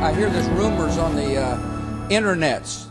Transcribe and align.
I 0.00 0.14
hear 0.14 0.30
there's 0.30 0.48
rumors 0.48 0.96
on 0.96 1.14
the 1.14 1.36
uh, 1.36 1.58
internets. 2.08 2.88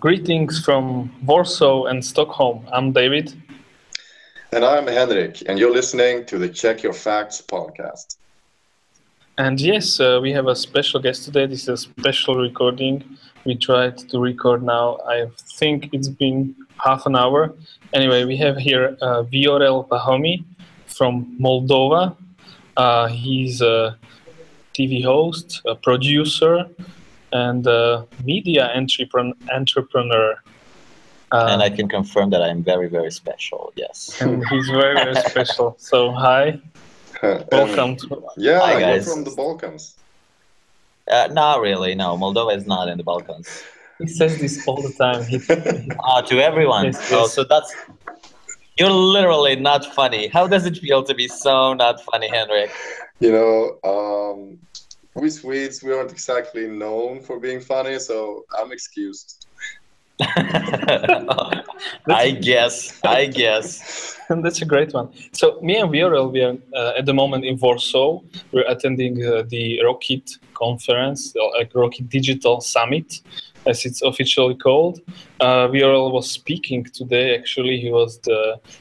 Greetings 0.00 0.58
from 0.64 1.08
Warsaw 1.24 1.84
and 1.84 2.04
Stockholm. 2.04 2.66
I'm 2.72 2.90
David. 2.90 3.40
And 4.50 4.64
I'm 4.64 4.88
Henrik, 4.88 5.44
and 5.48 5.56
you're 5.56 5.72
listening 5.72 6.26
to 6.26 6.36
the 6.36 6.48
Check 6.48 6.82
Your 6.82 6.94
Facts 6.94 7.40
podcast. 7.40 8.16
And 9.38 9.60
yes, 9.60 10.00
uh, 10.00 10.18
we 10.20 10.32
have 10.32 10.48
a 10.48 10.56
special 10.56 10.98
guest 10.98 11.24
today. 11.24 11.46
This 11.46 11.68
is 11.68 11.68
a 11.68 11.76
special 11.76 12.34
recording. 12.34 13.04
We 13.44 13.54
tried 13.54 13.96
to 13.98 14.18
record 14.18 14.64
now. 14.64 14.98
I 15.06 15.28
think 15.60 15.90
it's 15.92 16.08
been 16.08 16.56
half 16.84 17.06
an 17.06 17.14
hour. 17.14 17.54
Anyway, 17.92 18.24
we 18.24 18.36
have 18.38 18.56
here 18.56 18.96
uh, 19.00 19.22
Viorel 19.22 19.86
Pahomi 19.86 20.44
from 20.86 21.38
Moldova. 21.40 22.16
Uh, 22.76 23.06
he's 23.06 23.60
a 23.62 23.96
TV 24.76 25.02
host, 25.02 25.62
a 25.66 25.74
producer, 25.74 26.66
and 27.32 27.66
a 27.66 28.06
media 28.24 28.70
entrepreneur. 29.52 30.34
Uh, 31.32 31.48
and 31.50 31.62
I 31.62 31.70
can 31.70 31.88
confirm 31.88 32.30
that 32.30 32.42
I'm 32.42 32.62
very, 32.62 32.88
very 32.88 33.10
special. 33.10 33.72
Yes. 33.76 34.20
And 34.20 34.44
he's 34.48 34.68
very, 34.68 34.94
very 34.94 35.14
special. 35.32 35.76
So, 35.78 36.12
hi. 36.12 36.60
Welcome. 37.52 37.96
To- 37.96 38.22
yeah, 38.36 38.60
hi, 38.60 38.80
guys. 38.80 39.06
you're 39.06 39.14
from 39.14 39.24
the 39.24 39.34
Balkans. 39.34 39.96
Uh, 41.10 41.28
not 41.32 41.60
really. 41.60 41.94
No, 41.94 42.16
Moldova 42.16 42.56
is 42.56 42.66
not 42.66 42.88
in 42.88 42.98
the 42.98 43.04
Balkans. 43.04 43.62
He 43.98 44.06
says 44.08 44.38
this 44.38 44.66
all 44.68 44.82
the 44.82 44.92
time. 44.92 45.24
He, 45.24 45.36
uh, 45.98 46.22
to 46.30 46.40
everyone. 46.40 46.84
Yes, 46.86 46.98
yes. 47.00 47.12
Oh, 47.12 47.26
so 47.26 47.44
that's 47.44 47.74
you're 48.76 48.90
literally 48.90 49.56
not 49.56 49.86
funny. 49.94 50.28
How 50.28 50.46
does 50.46 50.66
it 50.66 50.76
feel 50.76 51.02
to 51.04 51.14
be 51.14 51.28
so 51.28 51.72
not 51.74 52.02
funny, 52.02 52.28
Henrik? 52.28 52.70
You 53.20 53.32
know, 53.32 53.78
um, 53.84 54.58
we 55.14 55.28
Swedes, 55.30 55.82
we 55.82 55.92
aren't 55.92 56.12
exactly 56.12 56.68
known 56.68 57.22
for 57.22 57.40
being 57.40 57.60
funny, 57.60 57.98
so 57.98 58.44
I'm 58.58 58.72
excused. 58.72 59.46
I 60.20 61.52
guess. 62.40 62.98
I 63.04 63.26
guess. 63.26 64.16
That's 64.28 64.62
a 64.62 64.64
great 64.64 64.92
one. 64.92 65.10
So 65.32 65.60
me 65.60 65.76
and 65.76 65.90
Viorel, 65.90 66.32
we 66.32 66.42
are 66.42 66.56
uh, 66.74 66.98
at 66.98 67.06
the 67.06 67.14
moment 67.14 67.44
in 67.44 67.58
Warsaw. 67.58 68.20
We're 68.52 68.68
attending 68.68 69.24
uh, 69.24 69.44
the 69.48 69.80
Rockit 69.84 70.38
conference, 70.56 71.34
like 71.58 71.72
Rockit 71.72 72.08
Digital 72.08 72.60
Summit, 72.60 73.20
as 73.66 73.84
it's 73.84 74.02
officially 74.02 74.54
called. 74.54 75.00
Uh, 75.40 75.68
Viorel 75.68 76.12
was 76.12 76.30
speaking 76.30 76.84
today. 76.84 77.36
Actually, 77.36 77.80
he 77.80 77.90
was 77.90 78.18
the 78.20 78.40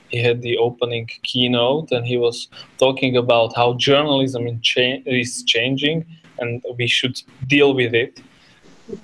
he 0.09 0.17
had 0.27 0.41
the 0.41 0.57
opening 0.57 1.07
keynote, 1.23 1.91
and 1.91 2.05
he 2.05 2.17
was 2.17 2.47
talking 2.77 3.17
about 3.17 3.55
how 3.55 3.73
journalism 3.73 4.43
cha- 4.61 5.01
is 5.05 5.43
changing, 5.43 6.05
and 6.39 6.63
we 6.77 6.87
should 6.87 7.21
deal 7.47 7.73
with 7.73 7.93
it. 7.93 8.21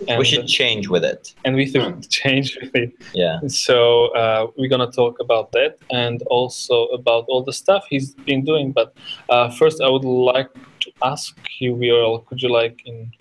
And, 0.07 0.19
we 0.19 0.25
should 0.25 0.47
change 0.47 0.89
with 0.89 1.03
it. 1.03 1.33
And 1.43 1.55
we 1.55 1.65
should 1.65 2.07
change 2.09 2.55
with 2.61 2.75
it. 2.75 2.91
Yeah. 3.15 3.39
So 3.47 4.09
uh, 4.13 4.47
we're 4.55 4.69
gonna 4.69 4.91
talk 4.91 5.19
about 5.19 5.51
that 5.53 5.79
and 5.89 6.21
also 6.27 6.85
about 6.99 7.25
all 7.27 7.43
the 7.43 7.53
stuff 7.53 7.85
he's 7.89 8.13
been 8.13 8.45
doing. 8.45 8.71
But 8.71 8.95
uh, 9.29 9.49
first, 9.49 9.81
I 9.81 9.89
would 9.89 10.05
like 10.05 10.49
to 10.81 10.91
ask 11.03 11.37
you, 11.59 11.75
Viorel, 11.75 12.25
could 12.25 12.41
you 12.41 12.49
like 12.49 12.81
in 12.85 13.11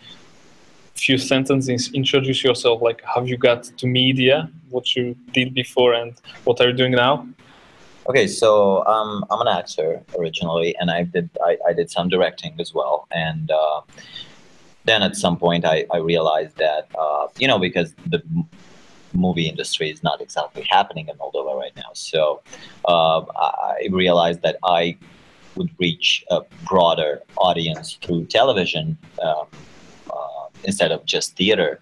a 0.95 0.99
few 0.99 1.19
sentences 1.19 1.91
introduce 1.93 2.43
yourself? 2.45 2.83
Like 2.83 3.03
have 3.15 3.29
you 3.29 3.37
got 3.37 3.65
to 3.65 3.87
media 3.87 4.51
what 4.71 4.95
you 4.95 5.17
did 5.33 5.55
before 5.55 5.95
and 5.95 6.15
what 6.45 6.61
are 6.61 6.69
you 6.69 6.77
doing 6.77 6.93
now? 6.93 7.27
Okay 8.09 8.27
so 8.27 8.85
um, 8.87 9.25
i'm 9.31 9.41
an 9.47 9.49
actor 9.49 10.03
originally 10.19 10.75
and 10.81 10.91
i 10.91 11.05
did 11.05 11.29
i, 11.45 11.57
I 11.69 11.73
did 11.73 11.91
some 11.91 12.09
directing 12.09 12.55
as 12.59 12.75
well. 12.75 13.07
And 13.13 13.51
uh, 13.51 13.83
then 14.85 15.03
at 15.03 15.17
some 15.17 15.37
point 15.37 15.65
i, 15.65 15.87
I 15.93 15.99
realized 15.99 16.57
that 16.57 16.89
uh, 16.99 17.29
you 17.39 17.47
know 17.47 17.59
because 17.59 17.95
the 18.07 18.23
movie 19.13 19.49
industry 19.49 19.91
is 19.91 20.03
not 20.03 20.21
exactly 20.21 20.65
happening 20.71 21.09
in 21.09 21.17
moldova 21.17 21.59
right 21.59 21.77
now. 21.77 21.91
So 21.93 22.43
uh, 22.85 23.21
i 23.37 23.89
realized 23.91 24.41
that 24.43 24.57
i 24.65 24.97
would 25.61 25.71
reach 25.79 26.25
a 26.31 26.41
broader 26.67 27.13
audience 27.37 27.99
through 28.03 28.25
television 28.39 28.97
um, 29.23 29.47
instead 30.65 30.91
of 30.91 31.05
just 31.05 31.37
theater. 31.37 31.81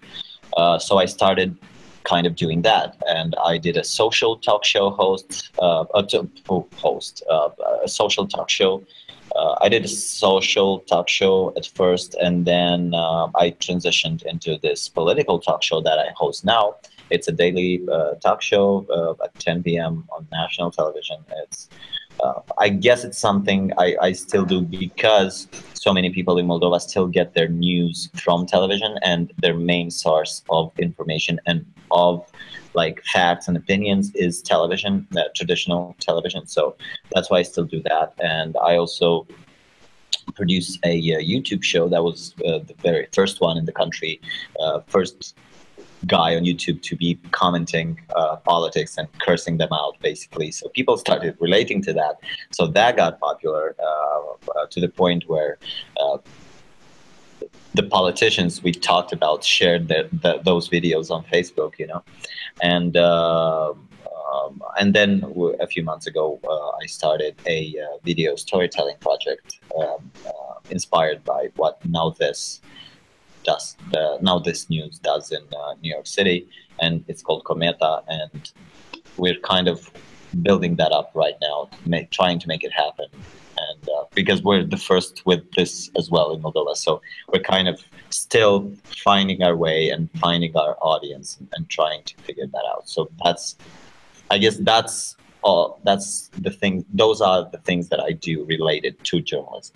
Uh, 0.57 0.77
so 0.77 0.97
I 0.97 1.05
started 1.05 1.57
kind 2.03 2.25
of 2.25 2.35
doing 2.35 2.61
that, 2.63 2.97
and 3.07 3.35
I 3.45 3.57
did 3.57 3.77
a 3.77 3.83
social 3.83 4.37
talk 4.37 4.65
show 4.65 4.89
host, 4.89 5.51
uh, 5.61 5.85
a 5.93 6.03
host, 6.75 7.23
uh, 7.29 7.49
a 7.83 7.87
social 7.87 8.27
talk 8.27 8.49
show. 8.49 8.83
Uh, 9.35 9.55
I 9.61 9.69
did 9.69 9.85
a 9.85 9.87
social 9.87 10.79
talk 10.91 11.07
show 11.07 11.53
at 11.55 11.65
first, 11.67 12.15
and 12.15 12.45
then 12.45 12.93
uh, 12.93 13.27
I 13.35 13.51
transitioned 13.51 14.23
into 14.23 14.57
this 14.65 14.89
political 14.89 15.39
talk 15.39 15.61
show 15.61 15.79
that 15.81 15.99
I 15.99 16.07
host 16.15 16.43
now. 16.43 16.75
It's 17.11 17.27
a 17.27 17.31
daily 17.31 17.81
uh, 17.91 18.15
talk 18.15 18.41
show 18.41 18.67
at 19.23 19.31
10 19.39 19.63
p.m. 19.63 20.07
on 20.15 20.27
national 20.31 20.71
television. 20.71 21.17
It's 21.43 21.69
uh, 22.23 22.41
I 22.57 22.69
guess 22.69 23.03
it's 23.03 23.17
something 23.17 23.71
I, 23.77 23.95
I 24.01 24.11
still 24.11 24.45
do 24.45 24.61
because 24.61 25.47
so 25.73 25.93
many 25.93 26.09
people 26.09 26.37
in 26.37 26.47
Moldova 26.47 26.79
still 26.81 27.07
get 27.07 27.33
their 27.33 27.47
news 27.47 28.09
from 28.15 28.45
television 28.45 28.97
and 29.01 29.31
their 29.37 29.55
main 29.55 29.89
source 29.89 30.43
of 30.49 30.71
information 30.77 31.39
and 31.45 31.65
of 31.91 32.29
like 32.73 33.01
facts 33.13 33.47
and 33.47 33.57
opinions 33.57 34.11
is 34.15 34.41
television, 34.41 35.07
uh, 35.17 35.23
traditional 35.35 35.95
television. 35.99 36.45
So 36.45 36.75
that's 37.13 37.29
why 37.29 37.39
I 37.39 37.43
still 37.43 37.65
do 37.65 37.81
that. 37.83 38.13
And 38.19 38.55
I 38.57 38.75
also 38.75 39.27
produce 40.35 40.77
a 40.83 40.95
uh, 41.15 41.19
YouTube 41.19 41.63
show 41.63 41.87
that 41.89 42.03
was 42.03 42.35
uh, 42.45 42.59
the 42.59 42.75
very 42.81 43.07
first 43.13 43.41
one 43.41 43.57
in 43.57 43.65
the 43.65 43.71
country, 43.71 44.21
uh, 44.59 44.81
first 44.87 45.35
guy 46.07 46.35
on 46.35 46.43
YouTube 46.43 46.81
to 46.83 46.95
be 46.95 47.19
commenting 47.31 47.99
uh, 48.15 48.37
politics 48.37 48.97
and 48.97 49.07
cursing 49.19 49.57
them 49.57 49.69
out, 49.71 49.99
basically. 50.01 50.51
So 50.51 50.69
people 50.69 50.97
started 50.97 51.35
relating 51.39 51.81
to 51.83 51.93
that. 51.93 52.19
So 52.51 52.67
that 52.67 52.95
got 52.95 53.19
popular 53.19 53.75
uh, 53.79 54.51
uh, 54.55 54.65
to 54.69 54.79
the 54.79 54.89
point 54.89 55.25
where 55.27 55.57
uh, 55.99 56.17
the 57.73 57.83
politicians 57.83 58.63
we 58.63 58.71
talked 58.71 59.11
about 59.13 59.43
shared 59.43 59.87
the, 59.87 60.09
the, 60.11 60.41
those 60.43 60.69
videos 60.69 61.11
on 61.11 61.23
Facebook, 61.25 61.73
you 61.79 61.87
know, 61.87 62.03
and. 62.61 62.97
Um, 62.97 63.85
um 64.31 64.61
and 64.79 64.93
then 64.93 65.23
a 65.59 65.67
few 65.67 65.83
months 65.83 66.05
ago, 66.05 66.39
uh, 66.47 66.83
I 66.83 66.85
started 66.85 67.35
a 67.47 67.75
uh, 67.83 67.97
video 68.03 68.35
storytelling 68.35 68.97
project 68.99 69.59
um, 69.75 70.11
inspired 70.69 71.23
by 71.23 71.49
what 71.55 71.81
NowThis 71.81 72.59
does 73.43 73.77
uh, 73.95 74.17
now 74.21 74.39
this 74.39 74.69
news 74.69 74.99
does 74.99 75.31
in 75.31 75.43
uh, 75.55 75.73
New 75.81 75.91
York 75.91 76.07
City, 76.07 76.47
and 76.79 77.03
it's 77.07 77.21
called 77.21 77.43
Cometa, 77.43 78.03
and 78.07 78.51
we're 79.17 79.39
kind 79.39 79.67
of 79.67 79.89
building 80.43 80.75
that 80.75 80.91
up 80.91 81.11
right 81.15 81.35
now, 81.41 81.69
make, 81.85 82.09
trying 82.11 82.39
to 82.39 82.47
make 82.47 82.63
it 82.63 82.71
happen, 82.71 83.07
and 83.57 83.89
uh, 83.89 84.03
because 84.13 84.43
we're 84.43 84.63
the 84.63 84.77
first 84.77 85.25
with 85.25 85.51
this 85.53 85.89
as 85.97 86.09
well 86.09 86.31
in 86.31 86.41
Moldova, 86.41 86.75
so 86.75 87.01
we're 87.31 87.41
kind 87.41 87.67
of 87.67 87.81
still 88.09 88.71
finding 89.03 89.43
our 89.43 89.55
way 89.55 89.89
and 89.89 90.09
finding 90.19 90.55
our 90.55 90.77
audience 90.81 91.37
and, 91.39 91.47
and 91.55 91.69
trying 91.69 92.03
to 92.03 92.15
figure 92.17 92.47
that 92.47 92.63
out. 92.71 92.87
So 92.89 93.09
that's, 93.23 93.55
I 94.29 94.37
guess 94.37 94.57
that's 94.57 95.15
all. 95.41 95.79
That's 95.83 96.29
the 96.39 96.51
thing. 96.51 96.85
Those 96.93 97.21
are 97.21 97.49
the 97.49 97.59
things 97.59 97.89
that 97.89 97.99
I 97.99 98.11
do 98.11 98.45
related 98.45 99.01
to 99.05 99.21
journalism. 99.21 99.75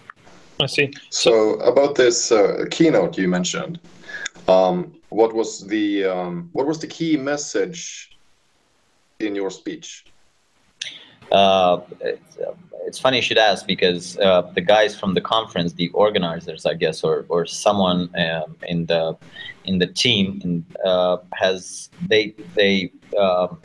I 0.60 0.68
see. 0.68 0.94
So, 1.10 1.32
so 1.32 1.60
about 1.62 1.96
this 1.96 2.32
uh, 2.32 2.66
keynote 2.72 3.18
you 3.18 3.28
mentioned, 3.28 3.80
um, 4.48 4.94
what 5.10 5.34
was 5.34 5.66
the 5.68 6.06
um, 6.06 6.50
what 6.54 6.66
was 6.68 6.80
the 6.80 6.88
key 6.88 7.18
message 7.18 8.18
in 9.20 9.36
your 9.36 9.50
speech? 9.50 10.06
Uh, 11.32 11.82
it's, 12.02 12.38
uh, 12.38 12.54
it's, 12.86 13.00
funny 13.00 13.18
you 13.18 13.24
should 13.24 13.38
ask 13.38 13.66
because 13.66 14.20
uh, 14.20 14.42
the 14.54 14.62
guys 14.62 14.96
from 14.96 15.14
the 15.14 15.22
conference, 15.22 15.74
the 15.74 15.90
organizers, 15.90 16.66
I 16.66 16.74
guess, 16.74 17.04
or 17.04 17.26
or 17.30 17.46
someone 17.46 18.10
um, 18.16 18.56
in 18.68 18.86
the 18.86 19.18
in 19.66 19.80
the 19.80 19.88
team, 19.88 20.42
in, 20.44 20.66
uh, 20.86 21.18
has 21.34 21.90
they 22.08 22.36
they 22.56 22.92
um, 23.18 23.58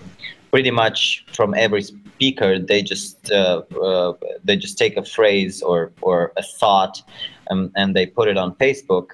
pretty 0.51 0.71
much 0.71 1.25
from 1.33 1.55
every 1.55 1.83
speaker 1.83 2.59
they 2.59 2.83
just 2.83 3.31
uh, 3.31 3.63
uh, 3.83 4.13
they 4.45 4.57
just 4.57 4.79
take 4.79 4.97
a 4.97 5.05
phrase 5.05 5.63
or 5.63 5.93
or 6.01 6.33
a 6.37 6.43
thought 6.43 7.03
um, 7.51 7.71
and 7.77 7.95
they 7.95 8.07
put 8.07 8.29
it 8.29 8.37
on 8.37 8.55
Facebook. 8.57 9.11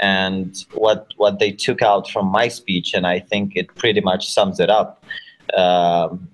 And 0.00 0.64
what 0.72 1.12
what 1.16 1.38
they 1.38 1.52
took 1.52 1.80
out 1.82 2.10
from 2.10 2.26
my 2.26 2.48
speech 2.48 2.94
and 2.94 3.06
I 3.06 3.20
think 3.20 3.56
it 3.56 3.74
pretty 3.76 4.00
much 4.00 4.32
sums 4.32 4.60
it 4.60 4.70
up 4.70 5.04
um, 5.56 6.28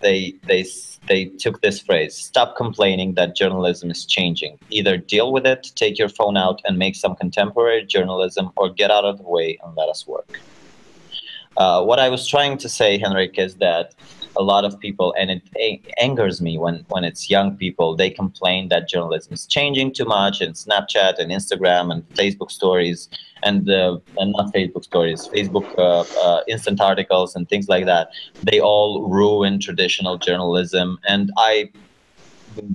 they 0.00 0.34
they 0.46 0.64
they 1.08 1.26
took 1.26 1.60
this 1.60 1.80
phrase 1.80 2.14
stop 2.14 2.56
complaining 2.56 3.14
that 3.14 3.36
journalism 3.36 3.90
is 3.90 4.04
changing. 4.04 4.58
Either 4.70 4.96
deal 4.96 5.32
with 5.32 5.46
it 5.46 5.70
take 5.74 5.98
your 5.98 6.08
phone 6.08 6.36
out 6.36 6.60
and 6.64 6.78
make 6.78 6.96
some 6.96 7.14
contemporary 7.14 7.84
journalism 7.84 8.50
or 8.56 8.70
get 8.70 8.90
out 8.90 9.04
of 9.04 9.18
the 9.18 9.24
way 9.24 9.58
and 9.62 9.76
let 9.76 9.88
us 9.88 10.06
work 10.06 10.40
uh, 11.56 11.82
what 11.82 11.98
I 11.98 12.08
was 12.08 12.26
trying 12.26 12.58
to 12.58 12.68
say, 12.68 12.98
Henrik, 12.98 13.38
is 13.38 13.56
that 13.56 13.94
a 14.38 14.42
lot 14.42 14.64
of 14.64 14.78
people, 14.78 15.14
and 15.18 15.30
it 15.30 15.42
a- 15.58 15.80
angers 15.98 16.40
me 16.40 16.58
when 16.58 16.84
when 16.88 17.04
it's 17.04 17.30
young 17.30 17.56
people. 17.56 17.96
They 17.96 18.10
complain 18.10 18.68
that 18.68 18.88
journalism 18.88 19.32
is 19.32 19.46
changing 19.46 19.94
too 19.94 20.04
much, 20.04 20.40
and 20.40 20.54
Snapchat 20.54 21.18
and 21.18 21.30
Instagram 21.30 21.92
and 21.92 22.02
Facebook 22.14 22.50
stories, 22.50 23.08
and 23.42 23.70
uh, 23.70 23.98
and 24.18 24.32
not 24.36 24.52
Facebook 24.52 24.84
stories, 24.84 25.28
Facebook 25.34 25.66
uh, 25.78 26.04
uh, 26.22 26.42
instant 26.48 26.80
articles 26.80 27.34
and 27.34 27.48
things 27.48 27.68
like 27.68 27.86
that. 27.86 28.10
They 28.42 28.60
all 28.60 29.08
ruin 29.08 29.58
traditional 29.58 30.18
journalism, 30.18 30.98
and 31.08 31.30
I 31.38 31.70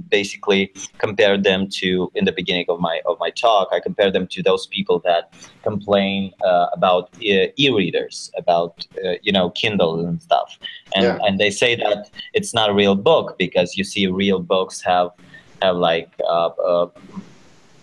basically 0.09 0.73
compared 0.97 1.43
them 1.43 1.67
to 1.69 2.11
in 2.15 2.25
the 2.25 2.31
beginning 2.31 2.65
of 2.69 2.79
my 2.79 3.01
of 3.05 3.17
my 3.19 3.29
talk 3.29 3.67
i 3.71 3.79
compared 3.79 4.13
them 4.13 4.27
to 4.27 4.41
those 4.43 4.67
people 4.67 4.99
that 4.99 5.33
complain 5.63 6.31
uh, 6.45 6.67
about 6.73 7.09
uh, 7.17 7.47
e-readers 7.57 8.31
about 8.37 8.85
uh, 9.05 9.13
you 9.21 9.31
know 9.31 9.49
kindle 9.51 9.99
and 9.99 10.21
stuff 10.21 10.57
and 10.95 11.05
Yeah. 11.05 11.17
and 11.25 11.39
they 11.39 11.51
say 11.51 11.75
that 11.75 12.09
it's 12.33 12.53
not 12.53 12.69
a 12.69 12.73
real 12.73 12.95
book 12.95 13.37
because 13.37 13.77
you 13.77 13.83
see 13.83 14.07
real 14.07 14.39
books 14.39 14.81
have 14.81 15.09
have 15.61 15.75
like 15.75 16.11
uh, 16.27 16.87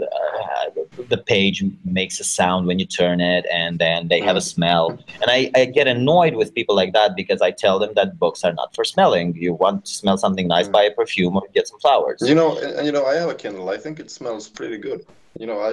uh, 0.00 0.04
uh, 0.06 0.82
the 1.08 1.18
page 1.18 1.62
makes 1.84 2.20
a 2.20 2.24
sound 2.24 2.66
when 2.66 2.78
you 2.78 2.86
turn 2.86 3.20
it 3.20 3.44
and 3.52 3.78
then 3.78 4.08
they 4.08 4.20
have 4.20 4.36
a 4.36 4.40
smell 4.40 4.98
and 5.22 5.30
I, 5.30 5.50
I 5.54 5.64
get 5.66 5.86
annoyed 5.86 6.34
with 6.34 6.54
people 6.54 6.74
like 6.74 6.92
that 6.92 7.16
because 7.16 7.40
i 7.40 7.50
tell 7.50 7.78
them 7.78 7.92
that 7.94 8.18
books 8.18 8.44
are 8.44 8.52
not 8.52 8.74
for 8.74 8.84
smelling 8.84 9.34
you 9.36 9.52
want 9.54 9.84
to 9.86 9.92
smell 9.92 10.18
something 10.18 10.46
nice 10.48 10.68
Mm. 10.68 10.72
buy 10.72 10.82
a 10.84 10.90
perfume 10.92 11.36
or 11.36 11.42
get 11.54 11.66
some 11.68 11.80
flowers 11.80 12.20
You 12.26 12.34
know, 12.34 12.58
and, 12.58 12.72
and 12.76 12.86
you 12.86 12.92
know, 12.92 13.04
I 13.06 13.14
have 13.14 13.30
a 13.30 13.34
Kindle. 13.34 13.68
I 13.70 13.78
think 13.78 14.00
it 14.00 14.10
smells 14.10 14.48
pretty 14.48 14.78
good. 14.78 15.00
You 15.38 15.46
know, 15.46 15.58
I 15.68 15.70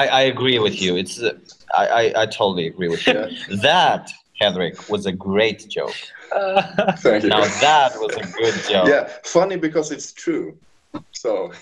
I, 0.00 0.06
I 0.20 0.22
agree 0.34 0.58
with 0.66 0.80
you. 0.80 0.96
It's 0.96 1.20
uh, 1.22 1.32
I, 1.76 1.84
I, 2.00 2.22
I 2.22 2.26
totally 2.26 2.66
agree 2.66 2.88
with 2.88 3.04
you. 3.06 3.14
yeah. 3.14 3.28
That 3.62 4.10
Henrik 4.40 4.76
was 4.88 5.04
a 5.06 5.12
great 5.12 5.68
joke. 5.68 5.96
Uh, 6.34 6.62
Thank 6.98 7.24
you. 7.24 7.30
Now 7.30 7.44
that 7.66 7.90
was 7.96 8.12
a 8.16 8.24
good 8.38 8.54
joke. 8.70 8.88
Yeah, 8.88 9.08
funny 9.24 9.56
because 9.56 9.90
it's 9.90 10.12
true. 10.12 10.56
So, 11.12 11.52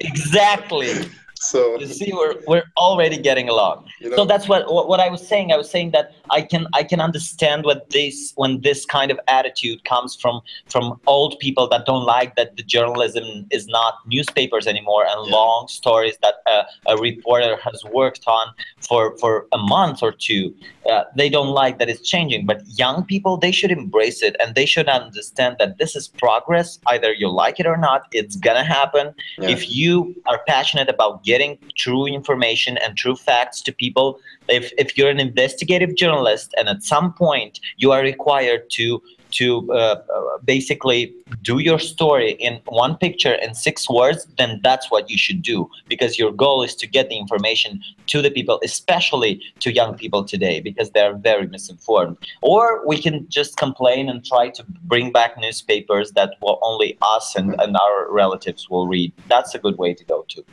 Exactly. 0.00 1.10
So 1.50 1.78
You 1.80 1.86
see, 1.86 2.12
we're 2.12 2.34
we're 2.46 2.64
already 2.76 3.18
getting 3.28 3.48
along. 3.48 3.76
you 4.00 4.10
know, 4.10 4.16
So 4.16 4.24
that's 4.24 4.48
what, 4.48 4.62
what 4.72 4.88
what 4.88 5.00
I 5.00 5.08
was 5.08 5.26
saying. 5.26 5.52
I 5.52 5.56
was 5.56 5.70
saying 5.70 5.90
that 5.96 6.06
I 6.30 6.40
can 6.42 6.66
I 6.80 6.82
can 6.90 7.00
understand 7.00 7.64
what 7.64 7.90
this 7.90 8.32
when 8.36 8.60
this 8.60 8.80
kind 8.86 9.10
of 9.10 9.18
attitude 9.28 9.84
comes 9.84 10.16
from 10.22 10.40
from 10.72 10.84
old 11.06 11.38
people 11.44 11.66
that 11.72 11.82
don't 11.90 12.04
like 12.04 12.30
that 12.36 12.56
the 12.56 12.62
journalism 12.62 13.24
is 13.50 13.66
not 13.78 13.94
newspapers 14.14 14.66
anymore 14.66 15.04
and 15.10 15.20
Yeah. 15.26 15.36
long 15.38 15.68
stories 15.68 16.16
that 16.24 16.36
uh, 16.54 16.64
a 16.92 16.96
reporter 17.08 17.56
has 17.66 17.78
worked 18.00 18.24
on 18.38 18.46
for 18.88 19.02
for 19.20 19.32
a 19.52 19.58
month 19.76 19.98
or 20.06 20.12
two. 20.28 20.44
Uh, 20.90 21.04
they 21.20 21.28
don't 21.36 21.52
like 21.62 21.74
that 21.78 21.88
it's 21.92 22.04
changing. 22.14 22.42
But 22.50 22.58
young 22.84 22.98
people 23.12 23.32
they 23.44 23.52
should 23.58 23.72
embrace 23.82 24.20
it 24.28 24.34
and 24.40 24.54
they 24.54 24.66
should 24.72 24.88
understand 24.88 25.56
that 25.60 25.78
this 25.78 25.92
is 26.00 26.08
progress. 26.24 26.68
Either 26.94 27.10
you 27.22 27.28
like 27.44 27.56
it 27.62 27.66
or 27.66 27.78
not, 27.88 28.00
it's 28.12 28.36
gonna 28.46 28.64
happen 28.78 29.06
yeah. 29.38 29.48
if 29.54 29.60
you 29.80 30.14
are 30.30 30.40
passionate 30.46 30.88
about 30.88 31.12
getting 31.24 31.33
true 31.76 32.06
information 32.06 32.78
and 32.78 32.96
true 32.96 33.16
facts 33.16 33.60
to 33.62 33.72
people. 33.72 34.20
If, 34.48 34.72
if 34.78 34.96
you're 34.96 35.10
an 35.10 35.20
investigative 35.20 35.96
journalist 35.96 36.54
and 36.56 36.68
at 36.68 36.82
some 36.82 37.12
point 37.12 37.60
you 37.76 37.92
are 37.92 38.02
required 38.02 38.70
to 38.70 39.02
to 39.34 39.70
uh, 39.72 39.96
basically 40.44 41.12
do 41.42 41.58
your 41.58 41.78
story 41.78 42.32
in 42.32 42.60
one 42.66 42.96
picture 42.96 43.34
in 43.34 43.54
six 43.54 43.90
words 43.90 44.26
then 44.38 44.60
that's 44.62 44.90
what 44.90 45.10
you 45.10 45.18
should 45.18 45.42
do 45.42 45.68
because 45.88 46.18
your 46.18 46.32
goal 46.32 46.62
is 46.62 46.74
to 46.76 46.86
get 46.86 47.08
the 47.08 47.18
information 47.18 47.80
to 48.06 48.22
the 48.22 48.30
people 48.30 48.60
especially 48.62 49.42
to 49.58 49.72
young 49.72 49.94
people 49.96 50.24
today 50.24 50.60
because 50.60 50.90
they're 50.90 51.16
very 51.16 51.46
misinformed. 51.46 52.16
Or 52.42 52.86
we 52.86 53.00
can 53.00 53.26
just 53.28 53.56
complain 53.56 54.08
and 54.08 54.24
try 54.24 54.50
to 54.50 54.64
bring 54.84 55.10
back 55.10 55.36
newspapers 55.38 56.12
that 56.12 56.34
will 56.40 56.58
only 56.62 56.96
us 57.02 57.34
and, 57.34 57.54
and 57.60 57.76
our 57.76 58.12
relatives 58.12 58.70
will 58.70 58.86
read. 58.86 59.12
That's 59.28 59.54
a 59.54 59.58
good 59.58 59.78
way 59.78 59.94
to 59.94 60.04
go 60.04 60.24
too 60.28 60.44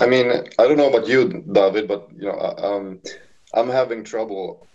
I 0.00 0.06
mean, 0.06 0.30
I 0.58 0.66
don't 0.66 0.76
know 0.76 0.88
about 0.88 1.08
you, 1.08 1.44
David, 1.52 1.88
but 1.88 2.08
you 2.16 2.28
know, 2.28 2.38
um, 2.58 3.00
I'm 3.54 3.68
having 3.68 4.04
trouble 4.04 4.68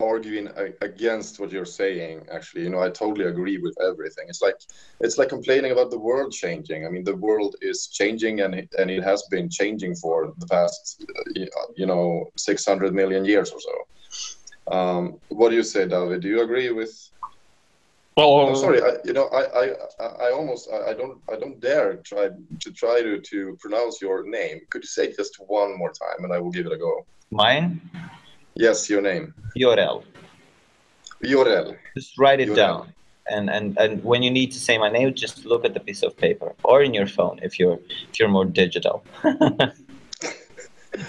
arguing 0.00 0.48
against 0.80 1.38
what 1.38 1.52
you're 1.52 1.64
saying. 1.64 2.26
Actually, 2.32 2.62
you 2.62 2.70
know, 2.70 2.80
I 2.80 2.88
totally 2.90 3.26
agree 3.26 3.58
with 3.58 3.76
everything. 3.82 4.26
It's 4.28 4.42
like 4.42 4.56
it's 5.00 5.18
like 5.18 5.28
complaining 5.28 5.72
about 5.72 5.90
the 5.90 5.98
world 5.98 6.32
changing. 6.32 6.86
I 6.86 6.88
mean, 6.88 7.04
the 7.04 7.16
world 7.16 7.56
is 7.60 7.88
changing, 7.88 8.40
and 8.40 8.54
it, 8.54 8.68
and 8.78 8.90
it 8.90 9.02
has 9.02 9.22
been 9.30 9.48
changing 9.50 9.94
for 9.96 10.32
the 10.38 10.46
past, 10.46 11.04
uh, 11.36 11.44
you 11.76 11.86
know, 11.86 12.30
600 12.36 12.94
million 12.94 13.24
years 13.24 13.50
or 13.50 13.60
so. 13.60 14.74
Um, 14.74 15.18
what 15.28 15.50
do 15.50 15.56
you 15.56 15.62
say, 15.62 15.86
David? 15.86 16.22
Do 16.22 16.28
you 16.28 16.42
agree 16.42 16.70
with? 16.70 16.92
Well, 18.28 18.48
I'm 18.48 18.56
sorry. 18.56 18.80
I, 18.82 18.92
you 19.04 19.12
know, 19.12 19.26
I, 19.28 19.42
I, 19.62 19.64
I- 20.04 20.16
I 20.26 20.32
almost, 20.32 20.68
I, 20.72 20.90
I 20.90 20.94
don't, 20.94 21.18
I 21.32 21.36
don't 21.36 21.58
dare 21.60 21.96
try 22.10 22.28
to 22.64 22.68
try 22.72 23.00
to, 23.02 23.20
to 23.20 23.56
pronounce 23.60 24.00
your 24.02 24.18
name. 24.38 24.60
Could 24.70 24.82
you 24.82 24.88
say 24.98 25.12
just 25.20 25.34
one 25.46 25.76
more 25.78 25.92
time, 26.04 26.24
and 26.24 26.32
I 26.32 26.38
will 26.38 26.50
give 26.50 26.66
it 26.66 26.72
a 26.72 26.78
go? 26.78 26.92
mine 27.30 27.80
Yes, 28.56 28.90
your 28.90 29.00
name, 29.10 29.32
Yorel. 29.56 30.02
Jorel. 31.22 31.76
just 31.96 32.18
write 32.18 32.40
it 32.40 32.48
Yorel. 32.48 32.56
down 32.56 32.92
and, 33.30 33.48
and 33.56 33.66
and 33.78 34.02
when 34.02 34.20
you 34.22 34.30
need 34.30 34.50
to 34.56 34.58
say 34.66 34.74
my 34.78 34.90
name 34.90 35.14
just 35.14 35.44
look 35.44 35.64
at 35.64 35.72
the 35.74 35.80
piece 35.88 36.02
of 36.02 36.16
paper 36.16 36.48
or 36.64 36.82
in 36.82 36.92
your 36.98 37.06
phone 37.06 37.38
if 37.42 37.52
you're 37.60 37.78
if 38.08 38.18
you're 38.18 38.28
more 38.38 38.46
digital 38.62 39.04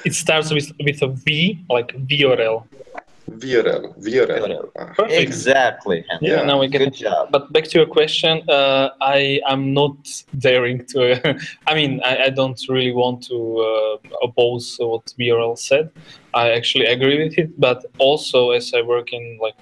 it 0.08 0.13
starts 0.13 0.52
with 0.54 0.72
with 0.86 1.02
a 1.02 1.08
V, 1.08 1.60
like 1.69 1.88
VRL. 1.98 2.08
Viorel, 2.08 2.66
Viorel. 3.39 3.94
Viorel. 4.00 4.69
Ah, 4.80 4.94
Perfect. 4.95 5.22
exactly 5.22 6.04
Henry. 6.10 6.28
Yeah, 6.28 6.38
Yeah. 6.39 6.45
now 6.45 6.60
we 6.60 6.68
get 6.68 6.80
good 6.80 6.94
job 6.94 7.30
But 7.31 7.51
back 7.54 7.66
to 7.66 7.78
your 7.80 7.88
question, 7.88 8.44
uh, 8.50 8.89
I 9.01 9.39
am 9.48 9.74
not 9.74 9.98
daring 10.38 10.86
to. 10.88 11.00
I 11.68 11.74
mean, 11.75 12.01
I, 12.06 12.25
I 12.25 12.30
don't 12.30 12.60
really 12.69 12.92
want 12.94 13.24
to 13.28 13.38
uh, 13.38 14.25
oppose 14.28 14.78
what 14.80 15.06
BRL 15.19 15.57
said. 15.57 15.89
I 16.33 16.51
actually 16.51 16.86
agree 16.86 17.24
with 17.24 17.38
it, 17.38 17.60
but 17.60 17.86
also 17.98 18.51
as 18.51 18.74
I 18.74 18.81
work 18.81 19.13
in 19.13 19.38
like 19.42 19.56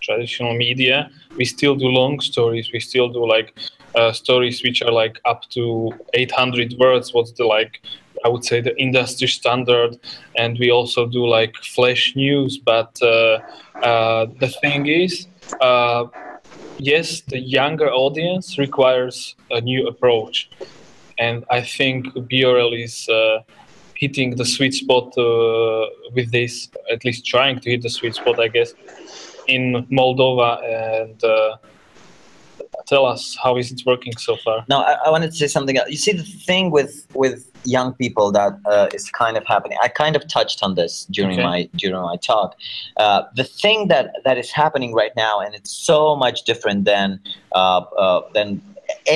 traditional 0.00 0.54
media, 0.56 1.10
we 1.36 1.44
still 1.44 1.74
do 1.76 1.86
long 1.86 2.20
stories. 2.20 2.70
We 2.72 2.80
still 2.80 3.08
do 3.08 3.26
like 3.26 3.54
uh, 3.94 4.12
stories 4.12 4.62
which 4.62 4.82
are 4.82 4.92
like 4.92 5.20
up 5.24 5.48
to 5.50 5.92
800 6.14 6.74
words. 6.78 7.12
What's 7.12 7.32
the 7.32 7.44
like? 7.44 7.80
I 8.24 8.28
would 8.28 8.44
say 8.44 8.60
the 8.60 8.76
industry 8.78 9.28
standard, 9.28 9.98
and 10.36 10.58
we 10.58 10.70
also 10.70 11.06
do 11.06 11.26
like 11.26 11.56
flash 11.56 12.14
news. 12.14 12.58
But 12.58 13.00
uh, 13.02 13.38
uh, 13.82 14.26
the 14.40 14.48
thing 14.60 14.86
is. 14.86 15.26
Uh, 15.60 16.06
yes, 16.78 17.22
the 17.22 17.38
younger 17.38 17.90
audience 17.90 18.58
requires 18.58 19.34
a 19.50 19.60
new 19.60 19.86
approach, 19.88 20.50
and 21.18 21.44
I 21.50 21.62
think 21.62 22.06
BRL 22.14 22.84
is 22.84 23.08
uh, 23.08 23.40
hitting 23.94 24.36
the 24.36 24.44
sweet 24.44 24.74
spot 24.74 25.16
uh, 25.18 25.86
with 26.14 26.30
this. 26.30 26.68
At 26.92 27.04
least 27.04 27.26
trying 27.26 27.60
to 27.60 27.70
hit 27.70 27.82
the 27.82 27.90
sweet 27.90 28.14
spot, 28.14 28.38
I 28.38 28.48
guess, 28.48 28.74
in 29.48 29.86
Moldova. 29.90 30.62
And 30.62 31.24
tell 32.90 33.04
us 33.06 33.22
how 33.42 33.52
is 33.60 33.66
it 33.74 33.80
working 33.86 34.14
so 34.26 34.34
far? 34.44 34.58
no 34.72 34.78
I, 34.90 34.92
I 35.06 35.08
wanted 35.14 35.30
to 35.32 35.36
say 35.42 35.46
something 35.56 35.76
else 35.78 35.88
you 35.94 36.00
see 36.06 36.12
the 36.22 36.28
thing 36.48 36.64
with 36.76 36.92
with 37.22 37.38
young 37.76 37.90
people 38.02 38.26
that 38.38 38.52
uh, 38.74 38.88
is 38.98 39.04
kind 39.22 39.36
of 39.40 39.44
happening 39.54 39.76
i 39.86 39.88
kind 40.02 40.14
of 40.18 40.22
touched 40.36 40.58
on 40.66 40.70
this 40.80 40.92
during 41.16 41.38
Okay. 41.38 41.48
my 41.50 41.58
during 41.82 42.02
my 42.10 42.16
talk 42.30 42.48
uh, 43.04 43.20
the 43.40 43.44
thing 43.62 43.78
that 43.92 44.06
that 44.26 44.36
is 44.42 44.50
happening 44.62 44.90
right 45.02 45.14
now 45.26 45.34
and 45.44 45.54
it's 45.58 45.72
so 45.90 45.98
much 46.24 46.38
different 46.50 46.80
than 46.92 47.08
uh, 47.60 47.80
uh, 48.04 48.20
than 48.36 48.46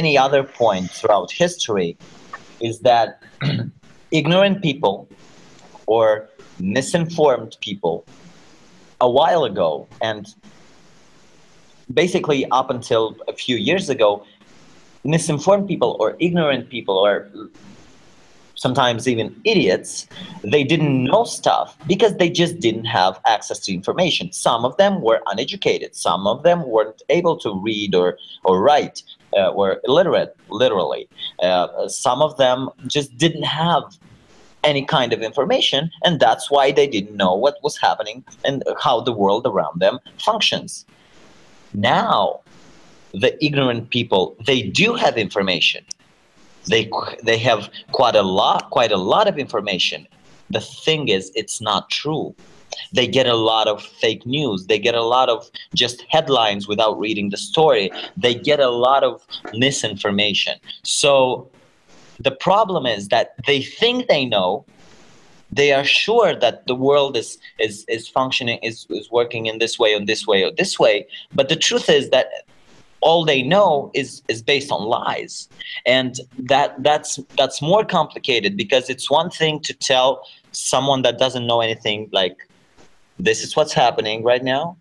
any 0.00 0.14
other 0.26 0.42
point 0.62 0.86
throughout 0.96 1.28
history 1.44 1.90
is 2.68 2.74
that 2.90 3.08
ignorant 4.20 4.62
people 4.68 4.96
or 5.86 6.06
misinformed 6.58 7.52
people 7.60 8.06
a 9.00 9.10
while 9.18 9.44
ago 9.44 9.88
and 10.00 10.22
basically 11.92 12.46
up 12.50 12.70
until 12.70 13.16
a 13.28 13.32
few 13.32 13.56
years 13.56 13.90
ago 13.90 14.24
misinformed 15.04 15.68
people 15.68 15.96
or 16.00 16.16
ignorant 16.18 16.70
people 16.70 16.96
or 16.96 17.28
sometimes 18.54 19.06
even 19.06 19.34
idiots 19.44 20.06
they 20.42 20.64
didn't 20.64 21.04
know 21.04 21.24
stuff 21.24 21.76
because 21.86 22.16
they 22.16 22.30
just 22.30 22.60
didn't 22.60 22.86
have 22.86 23.20
access 23.26 23.58
to 23.58 23.74
information. 23.74 24.32
Some 24.32 24.64
of 24.64 24.76
them 24.76 25.02
were 25.02 25.20
uneducated. 25.26 25.94
Some 25.94 26.26
of 26.26 26.42
them 26.42 26.66
weren't 26.66 27.02
able 27.08 27.36
to 27.38 27.50
read 27.68 27.94
or, 27.94 28.16
or 28.44 28.62
write 28.62 29.02
uh, 29.36 29.52
were 29.54 29.80
illiterate 29.84 30.36
literally. 30.48 31.08
Uh, 31.42 31.88
some 31.88 32.22
of 32.22 32.36
them 32.36 32.70
just 32.86 33.16
didn't 33.18 33.42
have 33.42 33.82
any 34.62 34.84
kind 34.84 35.12
of 35.12 35.20
information 35.20 35.90
and 36.04 36.18
that's 36.18 36.50
why 36.50 36.72
they 36.72 36.86
didn't 36.86 37.16
know 37.16 37.34
what 37.34 37.56
was 37.62 37.76
happening 37.76 38.24
and 38.46 38.62
how 38.80 38.98
the 38.98 39.12
world 39.12 39.46
around 39.46 39.78
them 39.80 39.98
functions 40.18 40.86
now 41.74 42.40
the 43.12 43.44
ignorant 43.44 43.90
people 43.90 44.36
they 44.46 44.62
do 44.62 44.94
have 44.94 45.16
information. 45.16 45.84
They 46.68 46.90
they 47.22 47.38
have 47.38 47.70
quite 47.92 48.16
a 48.16 48.22
lot 48.22 48.70
quite 48.70 48.92
a 48.92 48.96
lot 48.96 49.28
of 49.28 49.38
information. 49.38 50.06
The 50.50 50.60
thing 50.60 51.08
is 51.08 51.30
it's 51.34 51.60
not 51.60 51.90
true. 51.90 52.34
They 52.92 53.06
get 53.06 53.26
a 53.26 53.34
lot 53.34 53.68
of 53.68 53.82
fake 53.82 54.26
news. 54.26 54.66
They 54.66 54.78
get 54.78 54.94
a 54.94 55.02
lot 55.02 55.28
of 55.28 55.48
just 55.74 56.04
headlines 56.08 56.66
without 56.66 56.98
reading 56.98 57.30
the 57.30 57.36
story. 57.36 57.90
They 58.16 58.34
get 58.34 58.60
a 58.60 58.70
lot 58.70 59.04
of 59.04 59.24
misinformation. 59.52 60.58
So 60.82 61.48
the 62.18 62.30
problem 62.30 62.86
is 62.86 63.08
that 63.08 63.34
they 63.46 63.62
think 63.62 64.08
they 64.08 64.24
know 64.24 64.64
they 65.54 65.73
are 65.73 65.84
sure 65.84 66.34
that 66.34 66.66
the 66.66 66.75
world 66.75 67.16
is 67.16 67.38
is 67.58 67.84
is 67.88 68.08
functioning 68.08 68.58
is, 68.62 68.87
is 68.90 69.11
working 69.11 69.46
in 69.46 69.58
this 69.58 69.78
way 69.78 69.94
or 69.94 70.00
this 70.04 70.26
way 70.26 70.42
or 70.42 70.50
this 70.50 70.78
way. 70.78 71.06
But 71.34 71.49
the 71.49 71.56
truth 71.56 71.88
is 71.88 72.11
that 72.11 72.26
all 73.00 73.25
they 73.25 73.42
know 73.42 73.90
is 73.94 74.23
is 74.28 74.42
based 74.42 74.70
on 74.73 74.82
lies. 74.84 75.49
And 75.87 76.20
that 76.38 76.82
that's 76.82 77.20
that's 77.38 77.61
more 77.62 77.84
complicated 77.84 78.56
because 78.56 78.90
it's 78.90 79.11
one 79.11 79.30
thing 79.30 79.61
to 79.61 79.75
tell 79.75 80.26
someone 80.52 81.02
that 81.02 81.18
doesn't 81.18 81.46
know 81.46 81.61
anything 81.61 82.08
like 82.12 82.37
this 83.18 83.44
is 83.44 83.54
what's 83.56 83.73
happening 83.73 84.25
right 84.25 84.42
now 84.42 84.76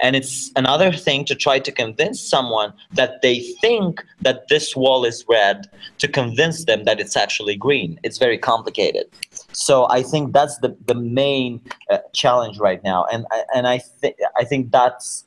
and 0.00 0.16
it's 0.16 0.50
another 0.56 0.92
thing 0.92 1.24
to 1.26 1.34
try 1.34 1.58
to 1.58 1.72
convince 1.72 2.20
someone 2.20 2.72
that 2.92 3.22
they 3.22 3.40
think 3.60 4.04
that 4.22 4.48
this 4.48 4.76
wall 4.76 5.04
is 5.04 5.24
red 5.28 5.68
to 5.98 6.08
convince 6.08 6.64
them 6.64 6.84
that 6.84 7.00
it's 7.00 7.16
actually 7.16 7.56
green. 7.56 7.98
It's 8.02 8.18
very 8.18 8.38
complicated. 8.38 9.06
So 9.52 9.88
i 9.90 10.02
think 10.02 10.32
that's 10.32 10.58
the, 10.58 10.76
the 10.86 10.94
main 10.94 11.60
uh, 11.90 11.98
challenge 12.12 12.58
right 12.58 12.82
now. 12.84 13.06
And 13.12 13.26
and 13.54 13.66
i 13.66 13.78
think 13.78 14.16
i 14.36 14.44
think 14.44 14.70
that's 14.70 15.24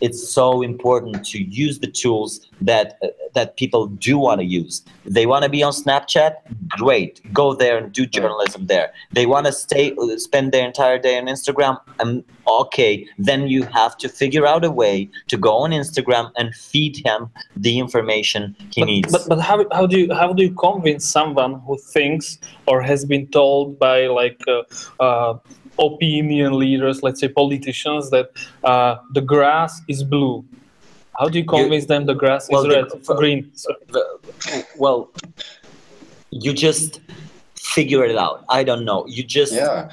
it's 0.00 0.28
so 0.28 0.62
important 0.62 1.24
to 1.26 1.42
use 1.42 1.78
the 1.78 1.86
tools 1.86 2.46
that 2.60 2.98
uh, 3.02 3.08
that 3.34 3.56
people 3.56 3.86
do 3.86 4.18
want 4.18 4.40
to 4.40 4.46
use. 4.46 4.84
They 5.04 5.26
want 5.26 5.44
to 5.44 5.48
be 5.48 5.62
on 5.62 5.72
Snapchat, 5.72 6.32
great, 6.68 7.20
go 7.32 7.54
there 7.54 7.78
and 7.78 7.92
do 7.92 8.06
journalism 8.06 8.66
there. 8.66 8.92
They 9.12 9.26
want 9.26 9.46
to 9.46 9.52
stay 9.52 9.94
uh, 9.96 10.18
spend 10.18 10.52
their 10.52 10.66
entire 10.66 10.98
day 10.98 11.18
on 11.18 11.26
Instagram, 11.26 11.78
and 12.00 12.24
okay, 12.46 13.06
then 13.18 13.48
you 13.48 13.62
have 13.64 13.96
to 13.98 14.08
figure 14.08 14.46
out 14.46 14.64
a 14.64 14.70
way 14.70 15.08
to 15.28 15.36
go 15.36 15.58
on 15.58 15.70
Instagram 15.70 16.30
and 16.36 16.54
feed 16.54 16.96
him 17.04 17.30
the 17.56 17.78
information 17.78 18.56
he 18.72 18.80
but, 18.82 18.86
needs. 18.86 19.12
But, 19.12 19.28
but 19.28 19.40
how, 19.40 19.66
how 19.72 19.86
do 19.86 19.98
you 19.98 20.14
how 20.14 20.32
do 20.32 20.42
you 20.42 20.54
convince 20.54 21.04
someone 21.04 21.60
who 21.60 21.76
thinks 21.78 22.38
or 22.66 22.82
has 22.82 23.04
been 23.04 23.26
told 23.28 23.78
by 23.78 24.06
like 24.06 24.40
uh, 24.48 24.62
uh, 25.00 25.38
opinion 25.78 26.58
leaders, 26.58 27.02
let's 27.02 27.20
say 27.20 27.28
politicians, 27.28 28.10
that 28.10 28.30
uh, 28.64 28.96
the 29.12 29.20
grass 29.20 29.80
is 29.88 30.02
blue? 30.02 30.44
How 31.18 31.28
do 31.28 31.38
you 31.38 31.44
convince 31.44 31.86
them 31.86 32.06
the 32.06 32.14
grass 32.14 32.48
Well, 32.50 32.62
is 32.62 32.68
the- 32.68 32.82
red, 32.82 33.04
for- 33.06 33.16
green? 33.16 33.50
The- 33.88 34.20
well, 34.76 35.10
you 36.30 36.52
just 36.52 37.00
figure 37.56 38.04
it 38.04 38.16
out. 38.16 38.44
I 38.48 38.62
don't 38.62 38.84
know. 38.84 39.06
You 39.08 39.22
just 39.24 39.52
Yeah, 39.52 39.90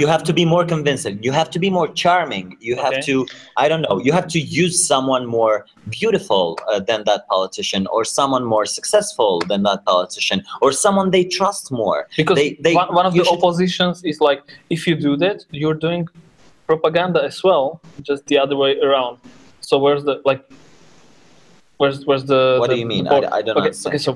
you 0.00 0.06
have 0.06 0.22
to 0.22 0.32
be 0.32 0.44
more 0.44 0.64
convincing 0.64 1.14
you 1.26 1.32
have 1.32 1.50
to 1.54 1.58
be 1.58 1.68
more 1.78 1.88
charming 2.02 2.56
you 2.68 2.74
have 2.76 2.92
Okay. 2.94 3.00
to 3.08 3.14
i 3.62 3.66
don't 3.70 3.82
know 3.86 3.96
you 4.06 4.12
have 4.18 4.28
to 4.34 4.40
use 4.64 4.74
someone 4.90 5.24
more 5.38 5.66
beautiful 5.98 6.44
uh, 6.70 6.78
than 6.88 7.00
that 7.10 7.20
politician 7.34 7.82
or 7.94 8.04
someone 8.18 8.44
more 8.54 8.66
successful 8.78 9.32
than 9.50 9.60
that 9.68 9.80
politician 9.84 10.38
or 10.62 10.70
someone 10.84 11.10
they 11.16 11.24
trust 11.38 11.64
more 11.82 12.00
Because 12.20 12.36
They- 12.40 12.54
they- 12.64 12.74
one, 12.82 12.90
one 13.00 13.06
of 13.10 13.14
the 13.18 13.24
should- 13.24 13.34
oppositions 13.38 13.96
is 14.10 14.16
like, 14.28 14.40
if 14.76 14.80
you 14.88 14.94
do 15.08 15.12
that, 15.24 15.38
you're 15.60 15.80
doing 15.88 16.02
propaganda 16.70 17.20
as 17.30 17.36
well, 17.46 17.64
just 18.08 18.22
the 18.30 18.38
other 18.44 18.56
way 18.64 18.72
around. 18.86 19.14
So 19.68 19.72
where's 19.84 20.04
the 20.08 20.14
like? 20.30 20.42
Where's 21.78 21.98
where's 22.08 22.24
the? 22.32 22.42
What 22.60 22.70
do 22.70 22.78
you 22.82 22.88
mean? 22.94 23.04
I- 23.08 23.16
I 23.38 23.40
don't 23.46 23.56
okay, 23.58 23.68
understand. 23.70 23.90
Okay, 23.94 24.02
so 24.06 24.10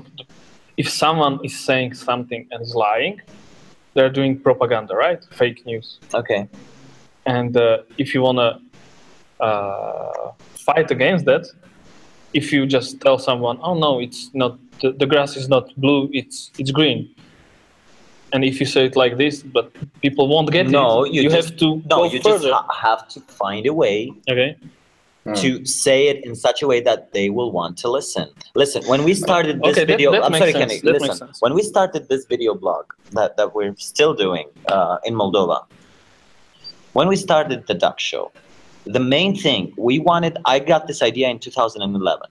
if 0.83 0.87
someone 1.03 1.35
is 1.47 1.55
saying 1.69 1.91
something 2.09 2.41
and 2.51 2.59
is 2.67 2.73
lying, 2.87 3.15
they're 3.93 4.09
doing 4.19 4.39
propaganda, 4.39 4.93
right? 4.95 5.21
Fake 5.31 5.65
news. 5.65 5.99
okay 6.13 6.47
And 7.25 7.55
uh, 7.57 7.77
if 7.97 8.13
you 8.13 8.21
wanna 8.27 8.59
uh, 9.39 10.31
fight 10.65 10.91
against 10.91 11.25
that, 11.25 11.45
if 12.33 12.51
you 12.53 12.65
just 12.65 12.99
tell 13.01 13.17
someone, 13.17 13.57
"Oh 13.61 13.75
no, 13.85 13.99
it's 13.99 14.29
not 14.33 14.57
the, 14.81 14.91
the 15.01 15.05
grass 15.05 15.35
is 15.37 15.47
not 15.49 15.65
blue; 15.83 16.09
it's 16.13 16.51
it's 16.59 16.71
green," 16.71 16.99
and 18.33 18.43
if 18.43 18.59
you 18.59 18.65
say 18.65 18.85
it 18.85 18.95
like 18.95 19.17
this, 19.17 19.43
but 19.43 19.65
people 20.01 20.27
won't 20.27 20.51
get 20.51 20.67
No, 20.69 21.03
it, 21.05 21.13
you 21.13 21.21
you, 21.23 21.29
just- 21.29 21.49
have 21.49 21.57
to 21.63 21.67
no 21.89 21.95
go 21.97 22.03
you 22.13 22.19
further. 22.21 22.49
just 22.49 22.53
ha- 22.53 22.73
have 22.89 23.07
to 23.13 23.19
find 23.41 23.65
a 23.65 23.73
way 23.73 24.11
okay. 24.31 24.55
To 25.35 25.65
say 25.65 26.07
it 26.07 26.23
in 26.25 26.35
such 26.35 26.61
a 26.61 26.67
way 26.67 26.81
that 26.81 27.13
they 27.13 27.29
will 27.29 27.51
want 27.51 27.77
to 27.79 27.89
listen. 27.89 28.29
Listen, 28.55 28.83
when 28.87 29.03
we 29.03 29.13
started 29.13 29.61
this 29.61 29.77
Okay, 29.77 29.85
video, 29.85 30.11
that 30.11 30.23
I'm 30.23 30.33
sorry, 30.33 30.51
sense, 30.51 30.81
Kenny, 30.81 30.93
that 30.93 31.01
listen. 31.01 31.29
When 31.39 31.53
we 31.53 31.63
started 31.63 32.09
this 32.09 32.25
video 32.25 32.55
blog 32.55 32.85
that, 33.11 33.37
that 33.37 33.55
we're 33.55 33.75
still 33.77 34.13
doing 34.13 34.47
uh, 34.67 34.97
in 35.05 35.13
Moldova, 35.13 35.65
when 36.93 37.07
we 37.07 37.15
started 37.15 37.67
the 37.67 37.73
Duck 37.73 37.99
Show, 37.99 38.31
the 38.85 38.99
main 38.99 39.35
thing 39.35 39.73
we 39.77 39.99
wanted, 39.99 40.37
I 40.45 40.59
got 40.59 40.87
this 40.87 41.01
idea 41.01 41.29
in 41.29 41.39
2011. 41.39 42.27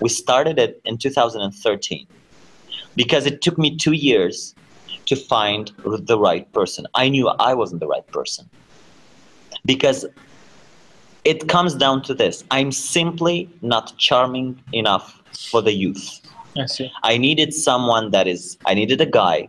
We 0.00 0.08
started 0.08 0.58
it 0.58 0.80
in 0.84 0.98
2013 0.98 2.06
because 2.96 3.26
it 3.26 3.40
took 3.40 3.56
me 3.58 3.76
two 3.76 3.92
years 3.92 4.54
to 5.06 5.16
find 5.16 5.72
the 5.84 6.18
right 6.18 6.50
person. 6.52 6.86
I 6.94 7.08
knew 7.08 7.28
I 7.28 7.54
wasn't 7.54 7.80
the 7.80 7.86
right 7.86 8.06
person 8.08 8.48
because 9.64 10.04
it 11.24 11.48
comes 11.48 11.74
down 11.74 12.02
to 12.02 12.14
this. 12.14 12.44
I'm 12.50 12.72
simply 12.72 13.48
not 13.62 13.96
charming 13.98 14.60
enough 14.72 15.22
for 15.50 15.62
the 15.62 15.72
youth. 15.72 16.20
I 16.54 16.66
see. 16.66 16.92
i 17.02 17.16
needed 17.16 17.54
someone 17.54 18.10
that 18.10 18.28
is 18.28 18.58
i 18.66 18.74
needed 18.74 19.00
a 19.00 19.06
guy 19.06 19.48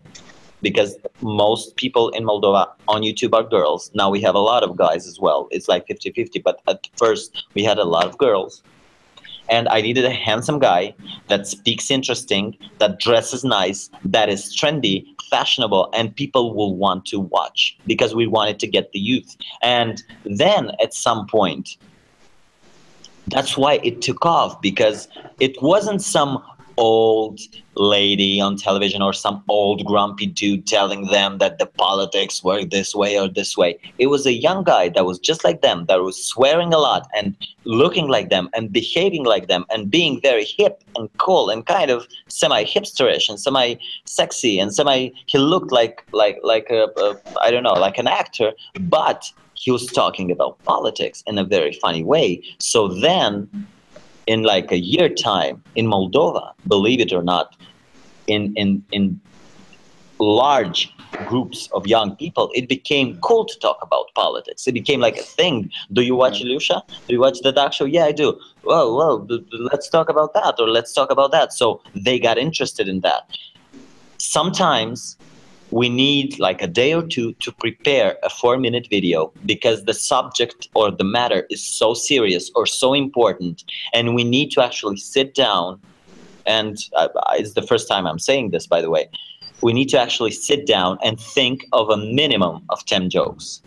because 0.62 0.96
most 1.20 1.75
people 1.75 2.08
in 2.12 2.24
moldova 2.24 2.68
on 2.88 3.01
youtube 3.01 3.34
are 3.34 3.44
girls. 3.44 3.92
Now 3.94 4.10
we 4.10 4.22
have 4.22 4.36
a 4.36 4.39
lot 4.39 4.63
of 4.63 4.77
guys 4.77 5.06
as 5.06 5.20
well. 5.20 5.50
It's 5.51 5.68
like 5.68 5.86
50-50 5.88 6.42
but 6.42 6.62
at 6.65 6.88
first 6.96 7.46
we 7.56 7.63
had 7.65 7.77
a 7.77 7.84
lot 7.84 8.06
of 8.06 8.18
girls. 8.18 8.63
And 9.50 9.68
i 9.68 9.82
needed 9.82 10.06
a 10.06 10.12
handsome 10.12 10.60
guy 10.60 10.96
that 11.27 11.46
speaks 11.46 11.92
interesting 11.92 12.58
that 12.77 13.00
dresses 13.00 13.44
nice 13.44 13.89
that 14.06 14.30
is 14.30 14.56
trendy 14.56 15.12
fashionable 15.33 15.89
and 15.93 16.15
people 16.15 16.53
will 16.53 16.75
want 16.75 17.07
to 17.07 17.19
watch 17.19 17.75
because 17.87 18.13
we 18.13 18.27
wanted 18.27 18.59
to 18.59 18.67
get 18.67 18.91
the 18.91 18.99
youth. 18.99 19.35
And 19.63 20.03
then 20.25 20.71
at 20.85 20.93
some 20.93 21.25
point 21.25 21.77
that's 23.27 23.57
why 23.57 23.79
it 23.83 24.01
took 24.01 24.25
off 24.25 24.61
because 24.61 25.07
it 25.39 25.59
wasn't 25.61 26.01
some 26.01 26.43
old 26.77 27.39
lady 27.75 28.39
on 28.39 28.56
television 28.56 29.01
or 29.01 29.13
some 29.13 29.44
old 29.50 29.84
grumpy 29.86 30.25
dude 30.25 30.68
telling 30.68 31.08
them 31.08 31.38
that 31.39 31.58
the 31.58 31.65
politics 31.65 32.44
work 32.44 32.70
this 32.70 32.94
way 32.94 33.18
or 33.20 33.27
this 33.27 33.58
way. 33.58 33.80
It 33.98 34.08
was 34.08 34.25
a 34.25 34.34
young 34.34 34.63
guy 34.63 34.89
that 34.89 35.06
was 35.06 35.20
just 35.20 35.44
like 35.44 35.62
them, 35.62 35.86
that 35.88 36.01
was 36.01 36.24
swearing 36.24 36.74
a 36.74 36.77
lot 36.77 37.08
and 37.15 37.36
looking 37.65 38.08
like 38.08 38.30
them 38.30 38.50
and 38.53 38.72
behaving 38.72 39.25
like 39.25 39.48
them 39.48 39.65
and 39.70 39.89
being 39.89 40.22
very 40.22 40.46
hip 40.46 40.84
and 40.96 41.10
cool 41.18 41.50
and 41.50 41.65
kind 41.65 41.89
of 41.89 42.08
semi 42.27 42.63
hipsterish 42.63 43.30
and 43.30 43.39
semi 43.39 43.75
sexy 44.06 44.60
and 44.60 44.74
semi 44.74 45.12
he 45.25 45.38
looked 45.38 45.72
like 45.72 46.06
like 46.12 46.39
like 46.44 46.68
a, 46.70 46.88
a 46.98 47.15
I 47.42 47.51
don't 47.51 47.63
know 47.63 47.74
like 47.74 47.98
an 47.98 48.08
actor, 48.08 48.51
but 48.80 49.32
he 49.56 49.72
was 49.72 49.86
talking 49.88 50.30
about 50.32 50.62
politics 50.63 51.24
in 51.25 51.38
a 51.38 51.44
very 51.44 51.74
funny 51.74 52.03
way. 52.03 52.44
So 52.60 52.88
then 52.88 53.48
in 54.27 54.44
like 54.44 54.72
a 54.72 54.80
year 54.80 55.10
time 55.10 55.63
in 55.75 55.88
Moldova, 55.88 56.53
believe 56.68 57.00
it 57.00 57.12
or 57.13 57.24
not, 57.24 57.56
in 58.27 58.53
in 58.56 58.84
in 58.92 59.20
large 60.20 60.94
groups 61.27 61.70
of 61.74 61.86
young 61.86 62.15
people, 62.15 62.50
it 62.56 62.68
became 62.68 63.20
cool 63.22 63.46
to 63.46 63.60
talk 63.60 63.77
about 63.82 64.06
politics. 64.15 64.68
It 64.68 64.74
became 64.74 65.00
like 65.00 65.18
a 65.18 65.24
thing. 65.24 65.70
Do 65.92 66.01
you 66.01 66.15
watch 66.15 66.42
Ilusha? 66.42 66.82
Do 67.08 67.13
you 67.13 67.20
watch 67.20 67.39
the 67.42 67.51
dark 67.51 67.74
show? 67.74 67.86
Yeah, 67.86 68.06
I 68.06 68.12
do. 68.12 68.39
Well, 68.63 68.96
well, 68.96 69.27
let's 69.72 69.89
talk 69.89 70.10
about 70.10 70.34
that, 70.34 70.56
or 70.60 70.68
let's 70.70 70.94
talk 70.94 71.12
about 71.12 71.32
that. 71.32 71.53
So 71.53 71.82
they 71.94 72.20
got 72.20 72.38
interested 72.38 72.88
in 72.88 73.01
that. 73.01 73.38
Sometimes 74.18 75.18
we 75.74 75.89
need 75.89 76.39
like 76.39 76.62
a 76.62 76.68
day 76.68 76.94
or 76.94 77.01
two 77.01 77.34
to 77.34 77.51
prepare 77.51 78.18
a 78.24 78.30
four 78.30 78.58
minute 78.58 78.88
video 78.89 79.32
because 79.46 79.84
the 79.86 79.94
subject 79.94 80.68
or 80.75 80.92
the 80.92 81.03
matter 81.03 81.48
is 81.50 81.63
so 81.63 81.94
serious 81.94 82.51
or 82.56 82.65
so 82.65 82.94
important 82.94 83.63
and 83.94 84.13
we 84.13 84.24
need 84.24 84.50
to 84.51 84.63
actually 84.63 84.98
sit 84.98 85.34
down 85.34 85.80
and 86.46 86.77
uh, 86.96 87.08
it's 87.32 87.53
the 87.53 87.62
first 87.62 87.88
time 87.88 88.06
i'm 88.06 88.20
saying 88.20 88.51
this 88.51 88.68
by 88.68 88.82
the 88.82 88.89
way 88.89 89.10
we 89.63 89.72
need 89.72 89.88
to 89.89 90.00
actually 90.00 90.32
sit 90.32 90.68
down 90.68 90.98
and 91.01 91.20
think 91.20 91.65
of 91.72 91.89
a 91.89 91.98
minimum 91.98 92.62
of 92.70 92.86
10 92.86 93.10
jokes. 93.10 93.62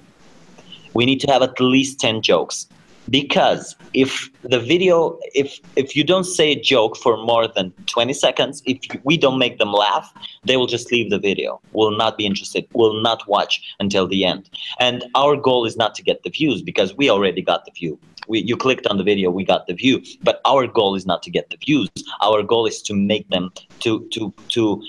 We 0.93 1.07
need 1.07 1.21
to 1.21 1.33
have 1.33 1.43
at 1.43 1.59
least 1.59 1.99
10 2.01 2.21
jokes 2.21 2.67
because 3.11 3.77
if 3.95 4.31
the 4.43 4.59
video 4.59 5.19
if 5.35 5.61
if 5.77 5.95
you 5.97 6.05
don't 6.05 6.25
say 6.25 6.53
a 6.53 6.61
joke 6.61 6.97
for 6.97 7.17
more 7.25 7.47
than 7.49 7.73
20 7.87 8.13
seconds 8.13 8.63
if 8.67 8.79
we 9.05 9.17
don't 9.17 9.39
make 9.39 9.59
them 9.59 9.73
laugh 9.73 10.13
they 10.45 10.57
will 10.57 10.67
just 10.67 10.91
leave 10.91 11.11
the 11.11 11.19
video 11.19 11.61
will 11.73 11.97
not 11.97 12.17
be 12.19 12.27
interested 12.27 12.67
will 12.73 13.01
not 13.03 13.27
watch 13.29 13.61
until 13.81 14.07
the 14.07 14.25
end. 14.25 14.51
And 14.79 15.05
our 15.15 15.37
goal 15.37 15.65
is 15.65 15.77
not 15.77 15.95
to 15.97 16.03
get 16.03 16.23
the 16.23 16.31
views 16.31 16.63
because 16.63 16.95
we 16.97 17.11
already 17.11 17.43
got 17.43 17.65
the 17.65 17.73
view. 17.73 17.99
We, 18.29 18.41
you 18.41 18.57
clicked 18.57 18.87
on 18.87 18.97
the 18.97 19.05
video 19.05 19.31
we 19.31 19.45
got 19.45 19.67
the 19.67 19.75
view. 19.75 20.03
But 20.23 20.41
our 20.45 20.67
goal 20.67 20.95
is 20.97 21.07
not 21.07 21.23
to 21.25 21.31
get 21.31 21.51
the 21.51 21.57
views. 21.57 21.89
Our 22.23 22.43
goal 22.43 22.67
is 22.67 22.83
to 22.83 22.95
make 22.95 23.29
them 23.31 23.51
to 23.81 24.07
to 24.13 24.33
to 24.49 24.83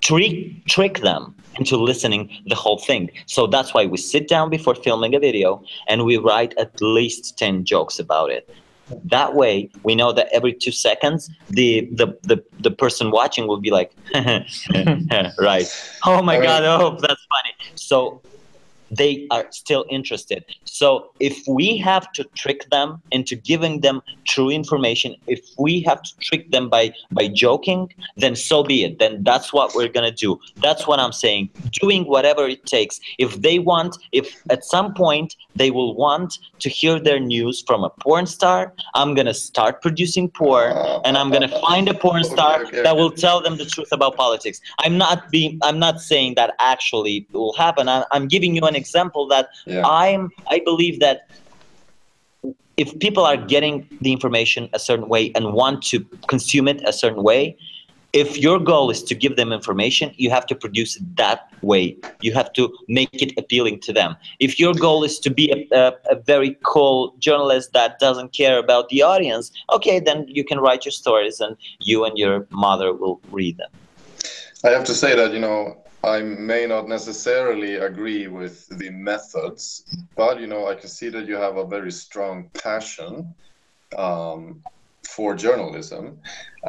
trick 0.00 0.64
trick 0.66 0.98
them 1.00 1.34
into 1.58 1.76
listening 1.76 2.30
the 2.46 2.54
whole 2.54 2.78
thing. 2.78 3.10
So 3.26 3.46
that's 3.46 3.74
why 3.74 3.86
we 3.86 3.96
sit 3.96 4.28
down 4.28 4.48
before 4.50 4.74
filming 4.74 5.14
a 5.14 5.18
video 5.18 5.62
and 5.88 6.04
we 6.04 6.16
write 6.16 6.56
at 6.56 6.80
least 6.80 7.36
10 7.38 7.64
jokes 7.64 7.98
about 7.98 8.30
it. 8.30 8.48
That 9.04 9.34
way 9.34 9.68
we 9.82 9.94
know 9.94 10.12
that 10.12 10.28
every 10.32 10.54
two 10.54 10.72
seconds 10.72 11.30
the 11.50 11.88
the, 11.92 12.06
the, 12.22 12.42
the 12.60 12.70
person 12.70 13.10
watching 13.10 13.46
will 13.46 13.60
be 13.60 13.70
like 13.70 13.92
right. 15.38 15.66
Oh 16.06 16.22
my 16.22 16.34
mean- 16.34 16.42
god, 16.44 16.64
oh 16.64 16.96
that's 17.00 17.26
funny. 17.34 17.54
So 17.74 18.22
they 18.90 19.26
are 19.30 19.46
still 19.50 19.84
interested. 19.90 20.44
So 20.64 21.12
if 21.20 21.36
we 21.46 21.76
have 21.78 22.10
to 22.12 22.24
trick 22.34 22.68
them 22.70 23.02
into 23.10 23.36
giving 23.36 23.80
them 23.80 24.02
true 24.26 24.50
information, 24.50 25.16
if 25.26 25.40
we 25.58 25.80
have 25.82 26.02
to 26.02 26.10
trick 26.20 26.50
them 26.50 26.68
by 26.68 26.92
by 27.10 27.28
joking, 27.28 27.92
then 28.16 28.36
so 28.36 28.62
be 28.62 28.84
it. 28.84 28.98
Then 28.98 29.22
that's 29.24 29.52
what 29.52 29.74
we're 29.74 29.88
gonna 29.88 30.12
do. 30.12 30.38
That's 30.56 30.86
what 30.86 30.98
I'm 30.98 31.12
saying. 31.12 31.50
Doing 31.80 32.04
whatever 32.04 32.46
it 32.46 32.64
takes. 32.66 33.00
If 33.18 33.40
they 33.42 33.58
want, 33.58 33.96
if 34.12 34.42
at 34.50 34.64
some 34.64 34.94
point 34.94 35.36
they 35.56 35.70
will 35.70 35.94
want 35.94 36.38
to 36.60 36.68
hear 36.68 36.98
their 36.98 37.20
news 37.20 37.62
from 37.66 37.84
a 37.84 37.90
porn 37.90 38.26
star, 38.26 38.72
I'm 38.94 39.14
gonna 39.14 39.34
start 39.34 39.82
producing 39.82 40.30
porn 40.30 40.72
and 41.04 41.16
I'm 41.16 41.30
gonna 41.30 41.60
find 41.60 41.88
a 41.88 41.94
porn 41.94 42.24
star 42.24 42.70
that 42.70 42.96
will 42.96 43.10
tell 43.10 43.40
them 43.40 43.56
the 43.56 43.64
truth 43.64 43.88
about 43.92 44.16
politics. 44.16 44.60
I'm 44.78 44.96
not 44.98 45.30
being 45.30 45.58
I'm 45.62 45.78
not 45.78 46.00
saying 46.00 46.34
that 46.36 46.54
actually 46.58 47.26
will 47.32 47.54
happen. 47.54 47.88
I'm, 47.88 48.04
I'm 48.12 48.28
giving 48.28 48.54
you 48.54 48.62
an 48.62 48.76
example 48.82 49.22
that 49.34 49.46
Yeah. 49.66 49.82
I'm 50.02 50.22
I 50.54 50.58
believe 50.70 50.96
that 51.06 51.18
if 52.78 52.88
people 53.00 53.24
are 53.24 53.36
getting 53.54 53.74
the 54.00 54.12
information 54.12 54.70
a 54.72 54.78
certain 54.78 55.08
way 55.14 55.32
and 55.34 55.52
want 55.52 55.82
to 55.92 55.96
consume 56.32 56.66
it 56.68 56.78
a 56.92 56.92
certain 56.92 57.24
way, 57.30 57.42
if 58.12 58.38
your 58.38 58.58
goal 58.58 58.90
is 58.90 59.02
to 59.02 59.14
give 59.14 59.36
them 59.36 59.52
information, 59.52 60.14
you 60.16 60.30
have 60.30 60.46
to 60.46 60.54
produce 60.54 60.96
it 60.96 61.16
that 61.16 61.52
way. 61.60 61.96
You 62.22 62.32
have 62.32 62.52
to 62.54 62.72
make 62.88 63.10
it 63.12 63.32
appealing 63.36 63.80
to 63.80 63.92
them. 63.92 64.16
If 64.40 64.58
your 64.58 64.72
goal 64.72 65.04
is 65.04 65.18
to 65.20 65.30
be 65.30 65.46
a, 65.56 65.76
a, 65.76 65.92
a 66.10 66.16
very 66.32 66.56
cool 66.64 67.14
journalist 67.18 67.72
that 67.74 67.98
doesn't 67.98 68.32
care 68.32 68.58
about 68.58 68.88
the 68.88 69.02
audience, 69.02 69.52
okay, 69.70 70.00
then 70.00 70.24
you 70.28 70.44
can 70.44 70.58
write 70.58 70.84
your 70.84 70.92
stories 70.92 71.40
and 71.40 71.56
you 71.80 72.04
and 72.04 72.16
your 72.16 72.46
mother 72.50 72.94
will 72.94 73.20
read 73.30 73.58
them. 73.58 73.70
I 74.64 74.70
have 74.70 74.84
to 74.84 74.94
say 74.94 75.14
that, 75.14 75.32
you 75.32 75.40
know, 75.40 75.76
I 76.04 76.22
may 76.22 76.66
not 76.66 76.88
necessarily 76.88 77.76
agree 77.76 78.28
with 78.28 78.68
the 78.78 78.90
methods, 78.90 79.84
but, 80.16 80.40
you 80.40 80.46
know, 80.46 80.68
I 80.68 80.74
can 80.74 80.88
see 80.88 81.08
that 81.08 81.26
you 81.26 81.36
have 81.36 81.56
a 81.56 81.66
very 81.66 81.90
strong 81.90 82.50
passion 82.54 83.34
um, 83.96 84.62
for 85.08 85.34
journalism. 85.34 86.20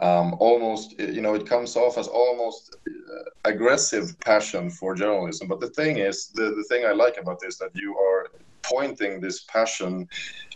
Um, 0.01 0.35
almost, 0.39 0.99
you 0.99 1.21
know, 1.21 1.35
it 1.35 1.45
comes 1.45 1.75
off 1.75 1.97
as 1.97 2.07
almost 2.07 2.75
uh, 2.87 3.29
aggressive 3.45 4.19
passion 4.21 4.69
for 4.69 4.95
journalism. 4.95 5.47
But 5.47 5.59
the 5.59 5.69
thing 5.69 5.97
is, 5.97 6.29
the, 6.33 6.45
the 6.55 6.65
thing 6.69 6.85
I 6.85 6.93
like 6.93 7.17
about 7.17 7.39
this 7.39 7.57
that 7.57 7.71
you 7.75 7.97
are 7.97 8.28
pointing 8.69 9.19
this 9.19 9.43
passion 9.45 10.07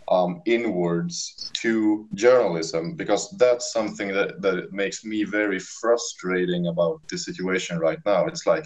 um, 0.08 0.42
inwards 0.46 1.50
to 1.54 2.06
journalism 2.14 2.94
because 2.94 3.30
that's 3.38 3.72
something 3.72 4.08
that, 4.08 4.42
that 4.42 4.72
makes 4.72 5.04
me 5.04 5.24
very 5.24 5.58
frustrating 5.58 6.66
about 6.66 7.00
the 7.10 7.16
situation 7.16 7.78
right 7.78 7.98
now. 8.04 8.26
It's 8.26 8.46
like 8.46 8.64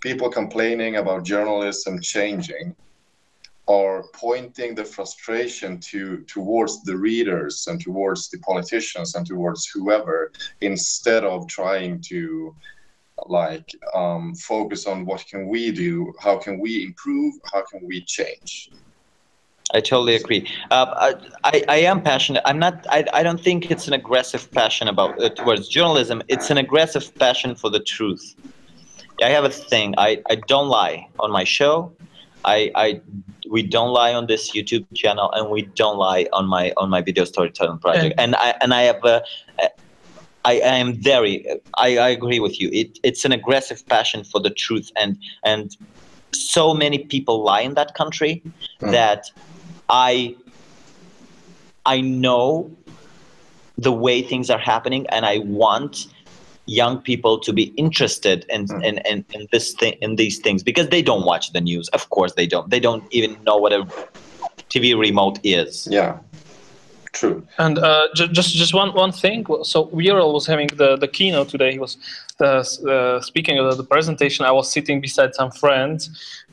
people 0.00 0.30
complaining 0.30 0.96
about 0.96 1.24
journalism 1.24 2.00
changing 2.00 2.74
are 3.66 4.04
pointing 4.14 4.74
the 4.74 4.84
frustration 4.84 5.78
to 5.78 6.24
towards 6.26 6.82
the 6.84 6.96
readers 6.96 7.66
and 7.66 7.80
towards 7.80 8.30
the 8.30 8.38
politicians 8.38 9.14
and 9.14 9.26
towards 9.26 9.68
whoever 9.74 10.32
instead 10.62 11.22
of 11.24 11.46
trying 11.48 12.02
to 12.08 12.54
like 13.26 13.70
um, 13.94 14.34
focus 14.34 14.86
on 14.86 15.04
what 15.04 15.24
can 15.26 15.48
we 15.48 15.70
do 15.70 16.12
how 16.20 16.36
can 16.36 16.58
we 16.58 16.82
improve 16.84 17.34
how 17.52 17.62
can 17.70 17.80
we 17.86 18.00
change 18.02 18.70
I 19.74 19.80
totally 19.80 20.14
agree. 20.14 20.48
Uh, 20.70 21.12
I, 21.44 21.62
I 21.68 21.76
am 21.76 22.02
passionate. 22.02 22.42
I'm 22.46 22.58
not. 22.58 22.86
I, 22.88 23.04
I 23.12 23.22
don't 23.22 23.38
think 23.40 23.70
it's 23.70 23.86
an 23.86 23.92
aggressive 23.92 24.50
passion 24.50 24.88
about 24.88 25.22
uh, 25.22 25.28
towards 25.28 25.68
journalism. 25.68 26.22
It's 26.28 26.48
an 26.50 26.56
aggressive 26.56 27.14
passion 27.16 27.54
for 27.54 27.68
the 27.68 27.80
truth. 27.80 28.34
I 29.22 29.28
have 29.28 29.44
a 29.44 29.50
thing. 29.50 29.94
I, 29.98 30.22
I 30.30 30.36
don't 30.36 30.68
lie 30.68 31.08
on 31.18 31.30
my 31.30 31.44
show. 31.44 31.92
I, 32.44 32.70
I 32.74 33.00
we 33.50 33.62
don't 33.62 33.92
lie 33.92 34.14
on 34.14 34.26
this 34.26 34.52
YouTube 34.52 34.86
channel, 34.94 35.30
and 35.32 35.50
we 35.50 35.62
don't 35.62 35.98
lie 35.98 36.26
on 36.32 36.46
my 36.46 36.72
on 36.76 36.88
my 36.88 37.02
video 37.02 37.24
storytelling 37.24 37.78
project. 37.78 38.14
And 38.18 38.36
I 38.36 38.54
and 38.62 38.72
I 38.72 38.82
have 38.82 39.04
a. 39.04 39.22
I, 40.48 40.52
I 40.74 40.76
am 40.84 40.94
very. 40.94 41.34
I, 41.76 41.88
I 41.98 42.08
agree 42.08 42.40
with 42.40 42.58
you. 42.60 42.68
It, 42.72 42.98
it's 43.02 43.24
an 43.24 43.32
aggressive 43.32 43.80
passion 43.88 44.24
for 44.24 44.40
the 44.40 44.50
truth, 44.64 44.90
and 45.02 45.18
and 45.44 45.76
so 46.32 46.74
many 46.74 46.98
people 47.14 47.42
lie 47.50 47.62
in 47.68 47.74
that 47.74 47.94
country 47.94 48.42
Mm. 48.80 48.92
that 48.92 49.22
I 49.88 50.36
I 51.84 52.00
know 52.00 52.70
the 53.76 53.92
way 54.04 54.22
things 54.22 54.48
are 54.54 54.62
happening, 54.72 55.06
and 55.14 55.26
I 55.26 55.38
want 55.64 56.06
young 56.66 56.98
people 57.10 57.34
to 57.46 57.52
be 57.52 57.64
interested 57.84 58.44
in 58.54 58.66
Mm. 58.66 58.84
in, 58.88 58.94
in, 59.10 59.24
in 59.36 59.42
this 59.52 59.66
thing 59.80 59.94
in 60.00 60.16
these 60.16 60.38
things 60.44 60.62
because 60.70 60.88
they 60.94 61.02
don't 61.02 61.24
watch 61.32 61.52
the 61.52 61.60
news. 61.70 61.86
Of 61.98 62.08
course, 62.16 62.32
they 62.38 62.46
don't. 62.46 62.70
They 62.70 62.80
don't 62.80 63.04
even 63.18 63.36
know 63.46 63.56
what 63.62 63.72
a 63.72 63.80
TV 64.70 64.94
remote 65.08 65.38
is. 65.44 65.88
yeah 65.90 66.12
true 67.18 67.42
And 67.58 67.78
uh, 67.78 68.06
ju- 68.14 68.32
just 68.38 68.50
just 68.62 68.72
one 68.82 68.90
one 69.04 69.12
thing. 69.12 69.44
So 69.72 69.76
Viorel 69.98 70.32
was 70.32 70.46
having 70.46 70.68
the, 70.82 70.96
the 70.96 71.08
keynote 71.16 71.48
today. 71.54 71.70
He 71.72 71.80
was 71.86 71.96
uh, 72.40 72.62
uh, 72.94 73.20
speaking 73.20 73.58
of 73.58 73.76
the 73.76 73.84
presentation. 73.94 74.40
I 74.50 74.52
was 74.52 74.66
sitting 74.76 75.00
beside 75.00 75.30
some 75.40 75.50
friends, 75.62 76.00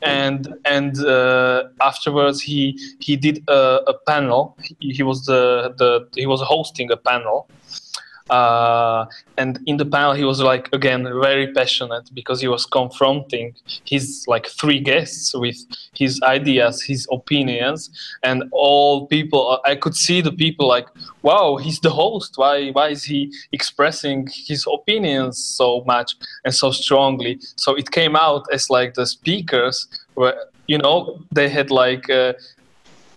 and 0.02 0.40
and 0.64 0.92
uh, 1.16 1.64
afterwards 1.90 2.38
he 2.48 2.60
he 3.06 3.16
did 3.26 3.36
a, 3.48 3.60
a 3.92 3.94
panel. 4.10 4.40
He, 4.80 4.92
he 4.98 5.02
was 5.10 5.18
the, 5.30 5.74
the 5.80 5.90
he 6.22 6.26
was 6.26 6.40
hosting 6.54 6.90
a 6.90 6.96
panel. 7.10 7.48
Uh, 8.30 9.06
and 9.38 9.60
in 9.66 9.76
the 9.76 9.84
panel, 9.84 10.12
he 10.12 10.24
was 10.24 10.40
like 10.40 10.68
again 10.72 11.04
very 11.20 11.52
passionate 11.52 12.10
because 12.12 12.40
he 12.40 12.48
was 12.48 12.66
confronting 12.66 13.54
his 13.84 14.24
like 14.26 14.46
three 14.46 14.80
guests 14.80 15.32
with 15.34 15.56
his 15.94 16.20
ideas, 16.22 16.82
his 16.82 17.06
opinions, 17.12 17.90
and 18.22 18.44
all 18.52 19.06
people 19.06 19.60
i 19.64 19.74
could 19.74 19.94
see 19.94 20.20
the 20.20 20.32
people 20.32 20.66
like 20.66 20.88
wow 21.22 21.56
he's 21.56 21.80
the 21.80 21.90
host. 21.90 22.34
Why 22.36 22.70
why 22.70 22.88
is 22.88 23.04
he 23.04 23.32
expressing 23.52 24.28
his 24.48 24.66
opinions 24.72 25.38
so 25.38 25.84
much 25.86 26.16
and 26.44 26.54
so 26.54 26.70
strongly? 26.72 27.38
So 27.56 27.74
it 27.74 27.90
came 27.90 28.16
out 28.16 28.46
as 28.52 28.70
like 28.70 28.94
the 28.94 29.06
speakers 29.06 29.86
were 30.16 30.36
you 30.66 30.78
know 30.78 31.20
they 31.32 31.48
had 31.48 31.70
like 31.70 32.10
uh, 32.10 32.32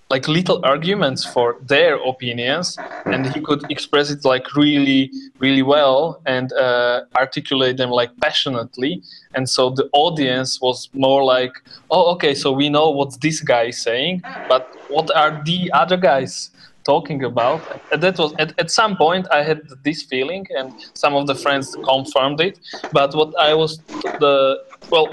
like 0.10 0.28
little 0.28 0.60
arguments 0.63 1.24
for 1.24 1.58
their 1.62 1.95
opinions 1.98 2.78
and 3.06 3.28
he 3.28 3.39
could 3.39 3.63
express 3.69 4.10
it 4.10 4.26
like 4.26 4.56
really 4.56 5.12
really 5.39 5.62
well 5.62 6.22
and 6.26 6.52
uh, 6.54 7.02
articulate 7.17 7.78
them 7.78 7.91
like 7.91 8.12
passionately. 8.19 9.04
And 9.36 9.48
so 9.48 9.69
the 9.69 9.88
audience 9.93 10.60
was 10.62 10.89
more 10.93 11.24
like 11.24 11.54
oh 11.91 12.12
okay 12.13 12.34
so 12.34 12.52
we 12.52 12.69
know 12.69 12.89
what 12.89 13.22
this 13.22 13.41
guy 13.41 13.65
is 13.65 13.82
saying 13.82 14.24
but 14.48 14.76
what 14.89 15.15
are 15.15 15.41
the 15.45 15.72
other 15.74 15.98
guys 15.98 16.52
talking 16.84 17.24
about? 17.24 17.62
And 17.91 18.02
that 18.02 18.17
was 18.17 18.34
at, 18.39 18.58
at 18.58 18.72
some 18.72 18.98
point 18.98 19.28
i 19.32 19.43
had 19.43 19.62
this 19.84 20.02
feeling 20.02 20.48
and 20.58 20.74
some 20.93 21.13
of 21.15 21.28
the 21.28 21.36
friends 21.36 21.76
confirmed 21.84 22.41
it. 22.41 22.60
But 22.91 23.13
what 23.13 23.32
i 23.39 23.54
was 23.54 23.78
the 24.24 24.63
well 24.89 25.08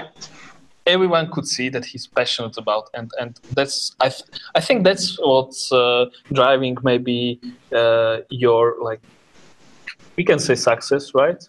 everyone 0.87 1.29
could 1.33 1.47
see 1.47 1.69
that 1.69 1.85
he's 1.85 2.07
passionate 2.07 2.57
about 2.57 2.89
and 2.97 3.11
and 3.21 3.31
that's 3.57 3.95
i 3.99 4.09
th- 4.09 4.23
i 4.55 4.61
think 4.67 4.83
that's 4.87 5.05
what's 5.31 5.71
uh, 5.71 6.05
driving 6.39 6.75
maybe 6.83 7.39
uh, 7.81 8.17
your 8.29 8.63
like 8.89 9.01
we 10.17 10.23
can 10.23 10.39
say 10.39 10.55
success 10.55 11.03
right 11.13 11.41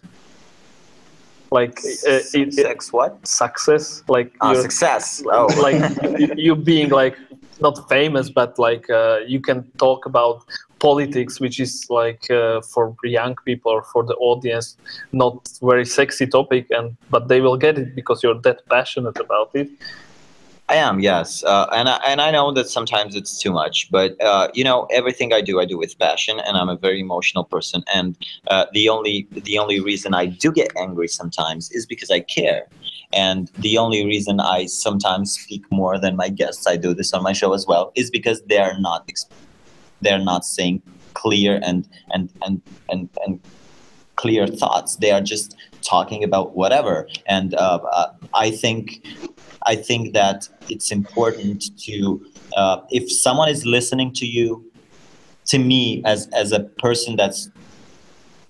like 1.51 1.77
uh, 2.07 2.19
it, 2.33 2.53
Sex 2.53 2.93
what? 2.93 3.13
success 3.25 4.03
like 4.07 4.31
Ah, 4.41 4.53
success. 4.53 5.23
Oh. 5.37 5.47
like 5.65 5.79
you- 6.19 6.33
you 6.45 6.55
being 6.55 6.89
like 7.01 7.15
not 7.59 7.75
famous 7.89 8.29
but 8.29 8.51
like 8.67 8.85
uh, 8.89 9.17
you 9.33 9.39
can 9.47 9.59
talk 9.77 10.05
about 10.05 10.37
politics 10.79 11.39
which 11.39 11.59
is 11.59 11.85
like 11.89 12.29
uh, 12.31 12.61
for 12.61 12.95
young 13.03 13.35
people 13.45 13.71
or 13.71 13.83
for 13.83 14.03
the 14.03 14.15
audience 14.15 14.77
not 15.11 15.49
very 15.61 15.85
sexy 15.85 16.27
topic 16.27 16.65
and 16.71 16.95
but 17.09 17.27
they 17.27 17.41
will 17.41 17.57
get 17.57 17.77
it 17.77 17.95
because 17.95 18.23
you're 18.23 18.41
that 18.41 18.67
passionate 18.69 19.19
about 19.19 19.49
it 19.53 19.69
I 20.69 20.75
am, 20.75 20.99
yes, 20.99 21.43
uh, 21.43 21.65
and 21.73 21.89
I, 21.89 21.95
and 22.05 22.21
I 22.21 22.29
know 22.29 22.51
that 22.51 22.69
sometimes 22.69 23.15
it's 23.15 23.41
too 23.41 23.51
much, 23.51 23.89
but 23.89 24.21
uh, 24.21 24.49
you 24.53 24.63
know, 24.63 24.85
everything 24.91 25.33
I 25.33 25.41
do, 25.41 25.59
I 25.59 25.65
do 25.65 25.79
with 25.79 25.97
passion, 25.97 26.39
and 26.39 26.55
I'm 26.55 26.69
a 26.69 26.77
very 26.77 26.99
emotional 26.99 27.43
person. 27.43 27.83
And 27.91 28.15
uh, 28.49 28.67
the 28.71 28.87
only 28.87 29.27
the 29.31 29.57
only 29.57 29.79
reason 29.79 30.13
I 30.13 30.27
do 30.27 30.51
get 30.51 30.71
angry 30.77 31.07
sometimes 31.07 31.71
is 31.71 31.87
because 31.87 32.11
I 32.11 32.19
care, 32.19 32.67
and 33.11 33.49
the 33.57 33.79
only 33.79 34.05
reason 34.05 34.39
I 34.39 34.67
sometimes 34.67 35.33
speak 35.33 35.63
more 35.71 35.99
than 35.99 36.15
my 36.15 36.29
guests, 36.29 36.67
I 36.67 36.77
do 36.77 36.93
this 36.93 37.13
on 37.13 37.23
my 37.23 37.33
show 37.33 37.53
as 37.53 37.65
well, 37.65 37.91
is 37.95 38.11
because 38.11 38.43
they 38.43 38.59
are 38.59 38.79
not 38.79 39.07
they're 40.01 40.19
not 40.19 40.45
saying 40.45 40.81
clear 41.13 41.59
and 41.63 41.87
and 42.13 42.31
and 42.45 42.61
and 42.89 43.09
and 43.25 43.39
clear 44.15 44.47
thoughts. 44.47 44.97
They 44.97 45.11
are 45.11 45.21
just 45.21 45.55
talking 45.81 46.23
about 46.23 46.55
whatever. 46.55 47.07
And 47.25 47.55
uh, 47.55 47.79
uh, 47.91 48.11
I 48.33 48.51
think 48.51 49.05
I 49.65 49.75
think 49.75 50.13
that 50.13 50.49
it's 50.69 50.91
important 50.91 51.77
to 51.85 52.25
uh, 52.55 52.81
if 52.89 53.11
someone 53.11 53.49
is 53.49 53.65
listening 53.65 54.13
to 54.13 54.25
you, 54.25 54.69
to 55.45 55.57
me 55.59 56.01
as 56.05 56.27
as 56.29 56.51
a 56.51 56.61
person 56.85 57.15
that's 57.15 57.49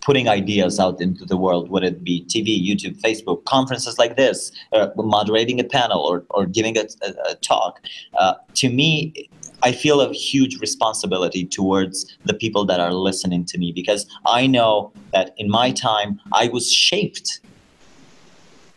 putting 0.01 0.27
ideas 0.27 0.79
out 0.79 1.01
into 1.01 1.25
the 1.25 1.37
world, 1.37 1.69
whether 1.69 1.87
it 1.87 2.03
be 2.03 2.25
TV, 2.25 2.49
YouTube, 2.67 2.99
Facebook, 2.99 3.43
conferences 3.45 3.99
like 3.99 4.15
this, 4.15 4.51
uh, 4.73 4.87
moderating 4.95 5.59
a 5.59 5.63
panel 5.63 5.99
or, 5.99 6.25
or 6.31 6.45
giving 6.45 6.77
a, 6.77 6.85
a, 7.03 7.31
a 7.31 7.35
talk. 7.35 7.79
Uh, 8.17 8.33
to 8.55 8.69
me, 8.69 9.29
I 9.61 9.71
feel 9.71 10.01
a 10.01 10.13
huge 10.13 10.59
responsibility 10.59 11.45
towards 11.45 12.17
the 12.25 12.33
people 12.33 12.65
that 12.65 12.79
are 12.79 12.93
listening 12.93 13.45
to 13.45 13.57
me 13.57 13.71
because 13.73 14.05
I 14.25 14.47
know 14.47 14.91
that 15.11 15.33
in 15.37 15.49
my 15.49 15.71
time 15.71 16.19
I 16.33 16.47
was 16.47 16.71
shaped 16.71 17.41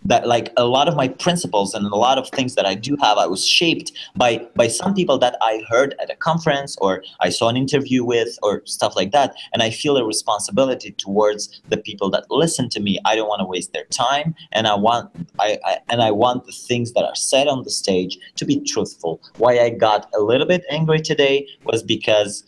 that 0.04 0.26
like 0.26 0.52
a 0.56 0.64
lot 0.64 0.88
of 0.88 0.96
my 0.96 1.08
principles 1.08 1.74
and 1.74 1.86
a 1.86 1.96
lot 1.96 2.18
of 2.18 2.28
things 2.30 2.54
that 2.54 2.66
I 2.66 2.74
do 2.74 2.96
have, 3.00 3.18
I 3.18 3.26
was 3.26 3.46
shaped 3.46 3.92
by 4.16 4.46
by 4.56 4.68
some 4.68 4.94
people 4.94 5.18
that 5.18 5.36
I 5.40 5.62
heard 5.68 5.94
at 6.00 6.10
a 6.10 6.16
conference 6.16 6.76
or 6.80 7.02
I 7.20 7.28
saw 7.28 7.48
an 7.48 7.56
interview 7.56 8.04
with 8.04 8.38
or 8.42 8.62
stuff 8.64 8.96
like 8.96 9.12
that. 9.12 9.34
And 9.52 9.62
I 9.62 9.70
feel 9.70 9.96
a 9.96 10.04
responsibility 10.04 10.92
towards 10.92 11.60
the 11.68 11.76
people 11.76 12.10
that 12.10 12.24
listen 12.30 12.68
to 12.70 12.80
me. 12.80 12.98
I 13.04 13.16
don't 13.16 13.28
want 13.28 13.40
to 13.40 13.46
waste 13.46 13.72
their 13.72 13.84
time, 13.86 14.34
and 14.52 14.66
I 14.66 14.74
want 14.74 15.10
I, 15.38 15.58
I 15.64 15.78
and 15.88 16.02
I 16.02 16.10
want 16.10 16.46
the 16.46 16.52
things 16.52 16.92
that 16.92 17.04
are 17.04 17.14
said 17.14 17.48
on 17.48 17.62
the 17.62 17.70
stage 17.70 18.18
to 18.36 18.44
be 18.44 18.60
truthful. 18.60 19.20
Why 19.38 19.60
I 19.60 19.70
got 19.70 20.10
a 20.14 20.20
little 20.20 20.46
bit 20.46 20.64
angry 20.70 21.00
today 21.00 21.46
was 21.64 21.82
because 21.82 22.44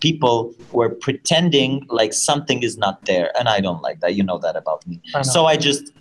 people 0.00 0.52
were 0.72 0.90
pretending 0.90 1.86
like 1.88 2.12
something 2.12 2.62
is 2.62 2.76
not 2.76 3.02
there 3.06 3.32
and 3.38 3.48
i 3.48 3.58
don't 3.58 3.80
like 3.80 4.00
that 4.00 4.14
you 4.14 4.22
know 4.22 4.38
that 4.38 4.54
about 4.54 4.86
me 4.86 5.00
I 5.14 5.22
so 5.22 5.46
i 5.46 5.56
just 5.56 5.92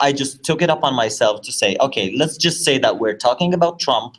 I 0.00 0.12
just 0.12 0.42
took 0.44 0.62
it 0.62 0.70
up 0.70 0.82
on 0.84 0.94
myself 0.94 1.42
to 1.42 1.52
say, 1.52 1.76
okay, 1.80 2.14
let's 2.16 2.36
just 2.36 2.64
say 2.64 2.78
that 2.78 2.98
we're 2.98 3.16
talking 3.16 3.54
about 3.54 3.78
Trump. 3.80 4.16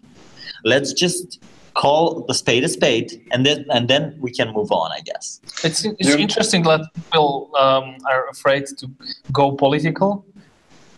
Let's 0.63 0.93
just 0.93 1.39
call 1.75 2.25
the 2.27 2.34
spade 2.34 2.63
a 2.63 2.67
spade, 2.67 3.21
and 3.32 3.45
then 3.45 3.65
and 3.69 3.88
then 3.88 4.17
we 4.19 4.32
can 4.32 4.53
move 4.53 4.71
on, 4.71 4.91
I 4.91 5.01
guess. 5.01 5.39
It's 5.63 5.86
it's 5.86 6.10
Yeah. 6.10 6.17
interesting 6.17 6.63
that 6.63 6.82
people 6.95 7.51
um, 7.58 7.95
are 8.10 8.27
afraid 8.29 8.65
to 8.79 8.88
go 9.32 9.51
political 9.53 10.25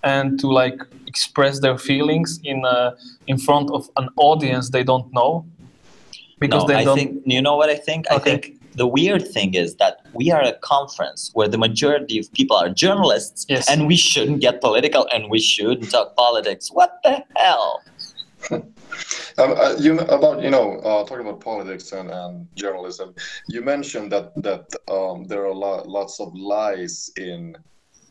and 0.04 0.40
to 0.40 0.48
like 0.48 0.80
express 1.08 1.60
their 1.60 1.78
feelings 1.78 2.40
in 2.44 2.66
uh, 2.66 2.92
in 3.28 3.38
front 3.38 3.70
of 3.72 3.90
an 3.98 4.10
audience 4.16 4.70
they 4.72 4.84
don't 4.84 5.12
know 5.14 5.46
because 6.40 6.64
no, 6.64 6.68
they 6.68 6.76
I 6.76 6.84
don't. 6.84 6.98
think 6.98 7.22
you 7.26 7.42
know 7.42 7.56
what 7.56 7.70
I 7.70 7.76
think. 7.76 8.06
I 8.10 8.18
think 8.18 8.58
the 8.76 8.88
weird 8.88 9.28
thing 9.28 9.54
is 9.54 9.76
that 9.76 10.02
we 10.14 10.32
are 10.32 10.42
a 10.42 10.54
conference 10.54 11.30
where 11.34 11.48
the 11.48 11.58
majority 11.58 12.18
of 12.20 12.32
people 12.34 12.56
are 12.56 12.70
journalists, 12.70 13.46
Yes. 13.50 13.70
and 13.70 13.88
we 13.88 13.96
shouldn't 13.98 14.40
get 14.42 14.62
political 14.62 15.08
and 15.14 15.30
we 15.30 15.40
shouldn't 15.40 15.92
talk 15.92 16.16
politics. 16.16 16.70
What 16.72 17.00
the 17.04 17.24
hell? 17.36 17.82
Um, 19.38 19.54
uh, 19.58 19.76
you 19.80 19.98
about 20.00 20.42
you 20.44 20.50
know 20.50 20.78
uh, 20.80 21.04
talking 21.06 21.26
about 21.26 21.40
politics 21.40 21.94
and, 21.94 22.12
and 22.12 22.48
journalism. 22.56 23.16
You 23.48 23.62
mentioned 23.62 24.12
that 24.12 24.34
that 24.44 24.66
um, 24.92 25.24
there 25.26 25.46
are 25.46 25.54
lo- 25.54 25.84
lots 25.86 26.20
of 26.20 26.36
lies 26.36 27.10
in 27.18 27.56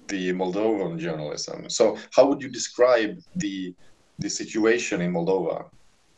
the 0.08 0.32
Moldovan 0.32 0.98
journalism. 0.98 1.68
So 1.68 1.98
how 2.16 2.26
would 2.26 2.40
you 2.42 2.48
describe 2.48 3.20
the 3.36 3.74
the 4.18 4.30
situation 4.30 5.00
in 5.02 5.12
Moldova? 5.12 5.66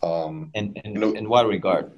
Um, 0.03 0.51
In 0.55 0.73
in, 0.85 0.95
No. 0.95 1.13
in 1.13 1.29
what 1.29 1.47
regard? 1.49 1.91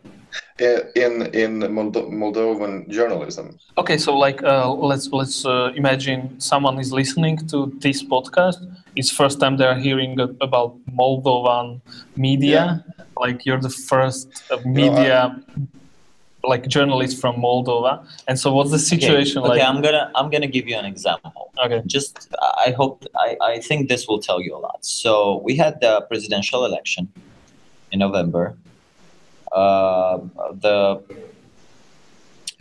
I- 0.60 0.82
in 0.94 1.12
in 1.42 1.60
Moldo- 1.76 2.08
Moldovan 2.10 2.88
journalism. 2.88 3.46
Okay, 3.78 3.98
so 3.98 4.16
like 4.16 4.42
uh, 4.42 4.70
let's 4.72 5.08
let's 5.12 5.44
uh, 5.46 5.72
imagine 5.76 6.20
someone 6.40 6.78
is 6.78 6.92
listening 6.92 7.36
to 7.48 7.72
this 7.80 8.02
podcast. 8.02 8.58
It's 8.96 9.10
first 9.10 9.40
time 9.40 9.56
they're 9.56 9.78
hearing 9.78 10.18
about 10.40 10.76
Moldovan 10.98 11.80
media. 12.16 12.84
Like 13.16 13.44
you're 13.46 13.60
the 13.60 13.70
first 13.90 14.28
uh, 14.50 14.58
media, 14.64 15.36
like 16.42 16.68
journalist 16.68 17.20
from 17.20 17.36
Moldova. 17.36 18.06
And 18.28 18.38
so, 18.38 18.52
what's 18.52 18.70
the 18.70 18.78
situation 18.78 19.38
okay, 19.38 19.48
like? 19.48 19.60
okay, 19.60 19.66
I'm 19.70 19.80
gonna 19.82 20.10
I'm 20.14 20.30
gonna 20.30 20.46
give 20.56 20.66
you 20.68 20.76
an 20.76 20.84
example. 20.84 21.50
Okay. 21.64 21.82
just 21.86 22.34
i 22.66 22.72
hope 22.72 23.04
I, 23.14 23.36
I 23.40 23.60
think 23.60 23.88
this 23.88 24.08
will 24.08 24.18
tell 24.18 24.40
you 24.42 24.52
a 24.56 24.60
lot 24.66 24.84
so 24.84 25.40
we 25.46 25.54
had 25.54 25.80
the 25.80 26.00
presidential 26.10 26.64
election 26.64 27.04
in 27.92 28.00
november 28.00 28.58
the 29.54 31.02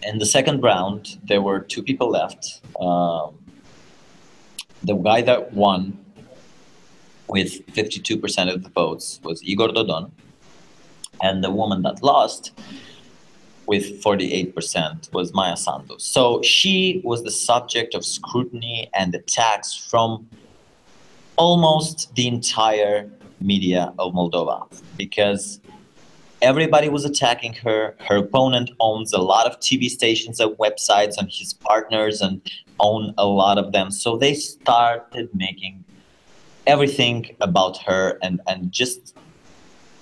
in 0.03 0.19
the 0.19 0.25
second 0.25 0.61
round 0.61 1.17
there 1.23 1.41
were 1.41 1.59
two 1.59 1.81
people 1.81 2.09
left 2.09 2.61
um, 2.79 3.37
the 4.83 4.95
guy 4.95 5.21
that 5.21 5.53
won 5.53 5.97
with 7.27 7.65
52% 7.67 8.53
of 8.53 8.63
the 8.63 8.69
votes 8.69 9.19
was 9.23 9.41
igor 9.43 9.69
dodon 9.69 10.11
and 11.21 11.43
the 11.43 11.49
woman 11.49 11.81
that 11.83 12.03
lost 12.03 12.51
with 13.65 14.03
48% 14.03 15.13
was 15.13 15.33
Maia 15.33 15.55
Sandu. 15.55 15.95
So 15.97 16.41
she 16.41 17.01
was 17.03 17.23
the 17.23 17.31
subject 17.31 17.95
of 17.95 18.05
scrutiny 18.05 18.89
and 18.93 19.15
attacks 19.15 19.73
from 19.73 20.27
almost 21.37 22.13
the 22.15 22.27
entire 22.27 23.09
media 23.39 23.93
of 23.99 24.13
Moldova 24.13 24.67
because 24.97 25.59
everybody 26.43 26.89
was 26.89 27.05
attacking 27.05 27.53
her. 27.53 27.95
Her 28.07 28.17
opponent 28.17 28.69
owns 28.79 29.13
a 29.13 29.17
lot 29.17 29.47
of 29.47 29.59
TV 29.59 29.89
stations 29.89 30.39
and 30.39 30.51
websites 30.57 31.17
and 31.17 31.29
his 31.31 31.53
partners 31.53 32.21
and 32.21 32.41
own 32.79 33.13
a 33.17 33.25
lot 33.25 33.57
of 33.57 33.71
them. 33.71 33.89
So 33.89 34.17
they 34.17 34.33
started 34.33 35.29
making 35.33 35.85
everything 36.67 37.35
about 37.39 37.77
her 37.83 38.19
and, 38.21 38.41
and 38.45 38.71
just 38.71 39.15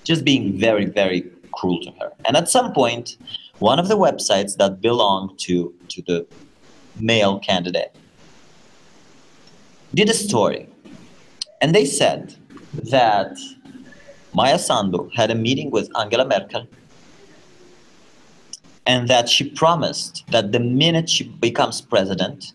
just 0.04 0.26
being 0.26 0.58
very, 0.58 0.86
very 0.86 1.22
cruel 1.52 1.80
to 1.84 1.92
her. 2.00 2.12
And 2.26 2.36
at 2.36 2.50
some 2.50 2.74
point, 2.74 3.18
one 3.60 3.78
of 3.78 3.88
the 3.88 3.96
websites 3.96 4.58
that 4.58 4.82
belonged 4.82 5.38
to, 5.42 5.72
to 5.90 6.02
the 6.02 6.26
male 7.00 7.38
candidate 7.38 7.96
did 9.94 10.10
a 10.10 10.14
story. 10.16 10.68
And 11.62 11.76
they 11.76 11.86
said 11.86 12.36
that 12.74 13.38
Maia 14.34 14.60
Sandu 14.60 15.10
had 15.16 15.32
a 15.32 15.36
meeting 15.36 15.72
with 15.72 15.90
Angela 15.98 16.26
Merkel 16.26 16.68
and 18.86 19.08
that 19.08 19.30
she 19.30 19.50
promised 19.50 20.24
that 20.32 20.52
the 20.52 20.60
minute 20.60 21.10
she 21.10 21.26
becomes 21.26 21.82
president, 21.82 22.54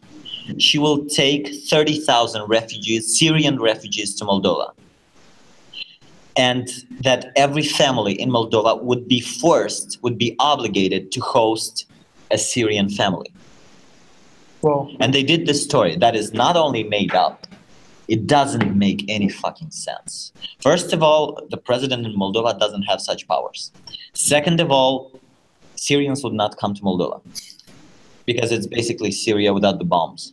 she 0.59 0.79
will 0.79 1.05
take 1.07 1.49
30,000 1.69 2.49
refugees, 2.49 3.19
Syrian 3.19 3.61
refugees 3.61 4.15
to 4.17 4.25
Moldova 4.25 4.73
and 6.37 6.69
that 7.01 7.33
every 7.35 7.63
family 7.63 8.13
in 8.13 8.31
Moldova 8.31 8.83
would 8.83 9.09
be 9.09 9.21
forced, 9.21 9.99
would 10.03 10.19
be 10.19 10.37
obligated 10.39 11.11
to 11.13 11.21
host 11.21 11.87
a 12.31 12.39
Syrian 12.39 12.91
family. 12.91 13.33
Well, 14.61 14.91
And 15.01 15.15
they 15.15 15.23
did 15.23 15.47
this 15.47 15.63
story 15.63 15.97
that 15.97 16.15
is 16.15 16.33
not 16.33 16.57
only 16.57 16.83
made 16.85 17.15
up, 17.15 17.46
it 18.09 18.27
doesn't 18.27 18.77
make 18.77 19.05
any 19.09 19.29
fucking 19.29 19.71
sense. 19.71 20.33
First 20.61 20.93
of 20.93 21.03
all, 21.03 21.41
the 21.51 21.57
president 21.57 22.07
in 22.07 22.15
Moldova 22.15 22.59
doesn't 22.59 22.83
have 22.83 23.01
such 23.01 23.27
powers. 23.27 23.73
Second 24.15 24.61
of 24.61 24.71
all, 24.71 25.21
Syrians 25.75 26.23
would 26.25 26.33
not 26.33 26.57
come 26.57 26.75
to 26.75 26.83
Moldova 26.83 27.21
because 28.25 28.53
it's 28.53 28.67
basically 28.67 29.11
Syria 29.11 29.53
without 29.53 29.79
the 29.79 29.85
bombs. 29.85 30.33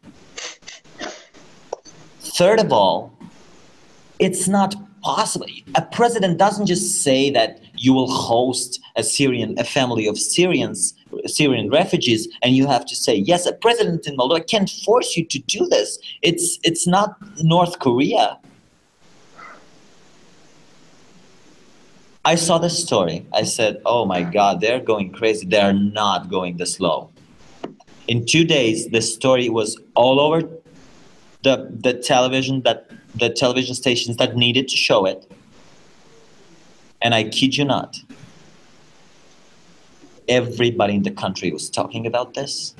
Third 2.20 2.60
of 2.60 2.72
all, 2.72 3.14
it's 4.20 4.48
not 4.48 4.76
possible. 5.02 5.48
A 5.76 5.82
president 5.82 6.38
doesn't 6.38 6.66
just 6.66 7.04
say 7.04 7.30
that 7.32 7.60
you 7.84 7.94
will 7.94 8.10
host 8.10 8.80
a 8.96 9.04
Syrian, 9.04 9.60
a 9.60 9.66
family 9.66 10.08
of 10.08 10.18
Syrians, 10.18 10.94
Syrian 11.26 11.70
refugees, 11.70 12.30
and 12.42 12.56
you 12.56 12.66
have 12.66 12.86
to 12.86 12.96
say 12.96 13.16
yes. 13.16 13.46
A 13.46 13.54
president 13.54 14.08
in 14.08 14.16
Moldova 14.16 14.48
can't 14.48 14.70
force 14.86 15.18
you 15.18 15.26
to 15.26 15.40
do 15.40 15.68
this. 15.68 16.00
It's 16.22 16.60
it's 16.64 16.88
not 16.88 17.10
North 17.44 17.80
Korea. 17.80 18.40
I 22.26 22.36
saw 22.36 22.58
the 22.58 22.70
story. 22.70 23.26
I 23.34 23.44
said, 23.44 23.82
"Oh 23.86 24.06
my 24.06 24.22
God, 24.24 24.62
they're 24.62 24.86
going 24.94 25.12
crazy. 25.12 25.46
They're 25.46 25.74
not 25.74 26.30
going 26.30 26.56
this 26.56 26.80
low." 26.80 27.10
In 28.08 28.26
two 28.26 28.46
days, 28.46 28.88
the 28.96 29.02
story 29.02 29.50
was 29.50 29.70
all 29.96 30.22
over 30.26 30.40
the 31.42 31.56
the 31.86 31.94
television 32.12 32.62
that 32.62 32.80
the 33.24 33.30
television 33.30 33.76
stations 33.76 34.16
that 34.22 34.38
needed 34.38 34.70
to 34.70 34.78
show 34.78 35.06
it. 35.06 35.20
And 37.04 37.14
I 37.14 37.26
kid 37.26 37.58
you 37.58 37.66
not, 37.66 38.00
everybody 40.30 40.96
in 40.96 41.04
the 41.04 41.12
country 41.12 41.52
was 41.52 41.70
talking 41.70 42.08
about 42.08 42.34
this. 42.34 42.76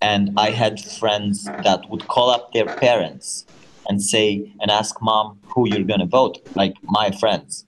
And 0.00 0.30
I 0.36 0.50
had 0.50 0.80
friends 0.80 1.44
that 1.44 1.80
would 1.90 2.06
call 2.06 2.30
up 2.30 2.52
their 2.52 2.66
parents 2.66 3.44
and 3.88 4.00
say 4.00 4.52
and 4.60 4.70
ask 4.70 5.02
mom 5.02 5.40
who 5.54 5.68
you're 5.68 5.84
gonna 5.84 6.06
vote, 6.06 6.38
like 6.54 6.74
my 6.84 7.10
friends. 7.10 7.64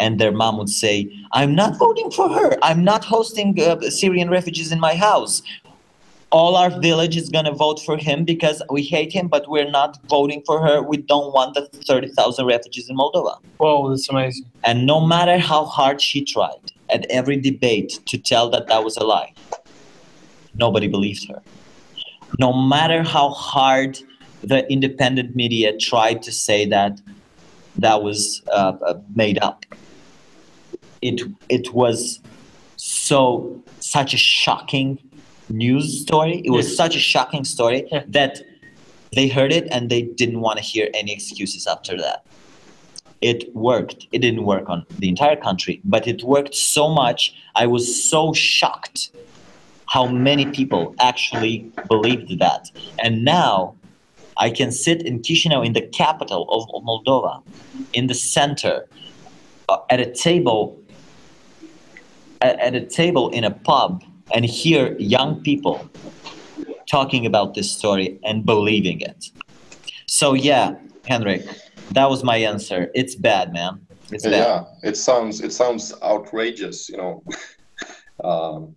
And 0.00 0.18
their 0.18 0.32
mom 0.32 0.58
would 0.58 0.68
say, 0.68 1.08
"I'm 1.32 1.54
not 1.54 1.78
voting 1.78 2.10
for 2.10 2.28
her. 2.28 2.58
I'm 2.62 2.82
not 2.82 3.04
hosting 3.04 3.60
uh, 3.60 3.80
Syrian 3.90 4.28
refugees 4.28 4.72
in 4.72 4.80
my 4.80 4.94
house." 4.96 5.42
All 6.34 6.56
our 6.56 6.70
village 6.80 7.16
is 7.16 7.28
gonna 7.28 7.52
vote 7.52 7.80
for 7.80 7.96
him 7.96 8.24
because 8.24 8.60
we 8.68 8.82
hate 8.82 9.12
him, 9.12 9.28
but 9.28 9.48
we're 9.48 9.70
not 9.70 10.02
voting 10.08 10.42
for 10.44 10.60
her. 10.66 10.82
We 10.82 10.96
don't 10.96 11.32
want 11.32 11.54
the 11.54 11.66
thirty 11.86 12.08
thousand 12.08 12.46
refugees 12.46 12.90
in 12.90 12.96
Moldova. 12.96 13.38
Wow, 13.60 13.88
that's 13.88 14.08
amazing. 14.08 14.46
And 14.64 14.84
no 14.84 14.98
matter 15.00 15.38
how 15.38 15.64
hard 15.64 16.02
she 16.02 16.24
tried 16.24 16.72
at 16.90 17.06
every 17.08 17.36
debate 17.36 18.00
to 18.06 18.18
tell 18.18 18.50
that 18.50 18.66
that 18.66 18.82
was 18.82 18.96
a 18.96 19.04
lie, 19.04 19.32
nobody 20.54 20.88
believed 20.88 21.28
her. 21.28 21.40
No 22.40 22.52
matter 22.52 23.04
how 23.04 23.28
hard 23.28 24.00
the 24.42 24.68
independent 24.72 25.36
media 25.36 25.78
tried 25.78 26.20
to 26.22 26.32
say 26.32 26.66
that 26.66 27.00
that 27.76 28.02
was 28.02 28.42
uh, 28.48 28.72
uh, 28.84 28.98
made 29.14 29.38
up, 29.38 29.64
it 31.00 31.22
it 31.48 31.72
was 31.72 32.18
so 32.76 33.62
such 33.78 34.14
a 34.14 34.16
shocking 34.16 34.98
news 35.48 36.00
story. 36.02 36.42
It 36.44 36.50
was 36.50 36.66
Yes. 36.66 36.76
such 36.76 36.96
a 36.96 37.00
shocking 37.00 37.44
story 37.44 37.86
Yeah. 37.90 38.02
that 38.08 38.42
they 39.12 39.28
heard 39.28 39.52
it 39.52 39.68
and 39.70 39.90
they 39.90 40.02
didn't 40.02 40.40
want 40.40 40.58
to 40.58 40.64
hear 40.64 40.88
any 40.94 41.12
excuses 41.12 41.66
after 41.66 41.96
that 41.96 42.24
it 43.24 43.54
worked. 43.54 44.06
It 44.12 44.18
didn't 44.18 44.44
work 44.44 44.68
on 44.68 44.84
the 44.98 45.08
entire 45.08 45.36
country, 45.36 45.80
but 45.82 46.06
it 46.06 46.22
worked 46.22 46.54
so 46.54 46.90
much. 46.90 47.34
I 47.54 47.66
was 47.66 47.84
so 48.10 48.34
shocked 48.34 49.10
how 49.86 50.06
many 50.06 50.44
people 50.46 50.94
actually 51.00 51.72
believed 51.88 52.38
that. 52.38 52.70
And 52.98 53.24
now 53.24 53.76
I 54.36 54.50
can 54.50 54.70
sit 54.70 55.00
in 55.06 55.20
Chisinau, 55.20 55.64
in 55.64 55.72
the 55.72 55.80
capital 55.80 56.42
of, 56.50 56.68
Moldova, 56.84 57.42
in 57.94 58.08
the 58.08 58.14
center, 58.14 58.86
uh, 59.70 59.78
at 59.88 60.00
a 60.00 60.10
table, 60.12 60.78
at, 62.42 62.60
at 62.60 62.74
a 62.74 62.84
table 62.84 63.30
in 63.30 63.44
a 63.44 63.50
pub, 63.50 64.02
and 64.32 64.44
hear 64.44 64.96
young 64.98 65.42
people 65.42 65.88
talking 66.86 67.26
about 67.26 67.54
this 67.54 67.70
story 67.70 68.18
and 68.24 68.44
believing 68.44 69.00
it. 69.00 69.30
So 70.06 70.34
yeah, 70.34 70.76
Henrik, 71.06 71.46
that 71.92 72.08
was 72.08 72.22
my 72.22 72.36
answer. 72.36 72.90
It's 72.94 73.14
bad, 73.14 73.52
man. 73.52 73.86
It's 74.10 74.24
bad. 74.24 74.32
Yeah, 74.32 74.64
it 74.82 74.96
sounds 74.96 75.40
it 75.40 75.52
sounds 75.52 75.92
outrageous, 76.02 76.88
you 76.88 76.96
know. 76.96 77.22
um, 78.24 78.74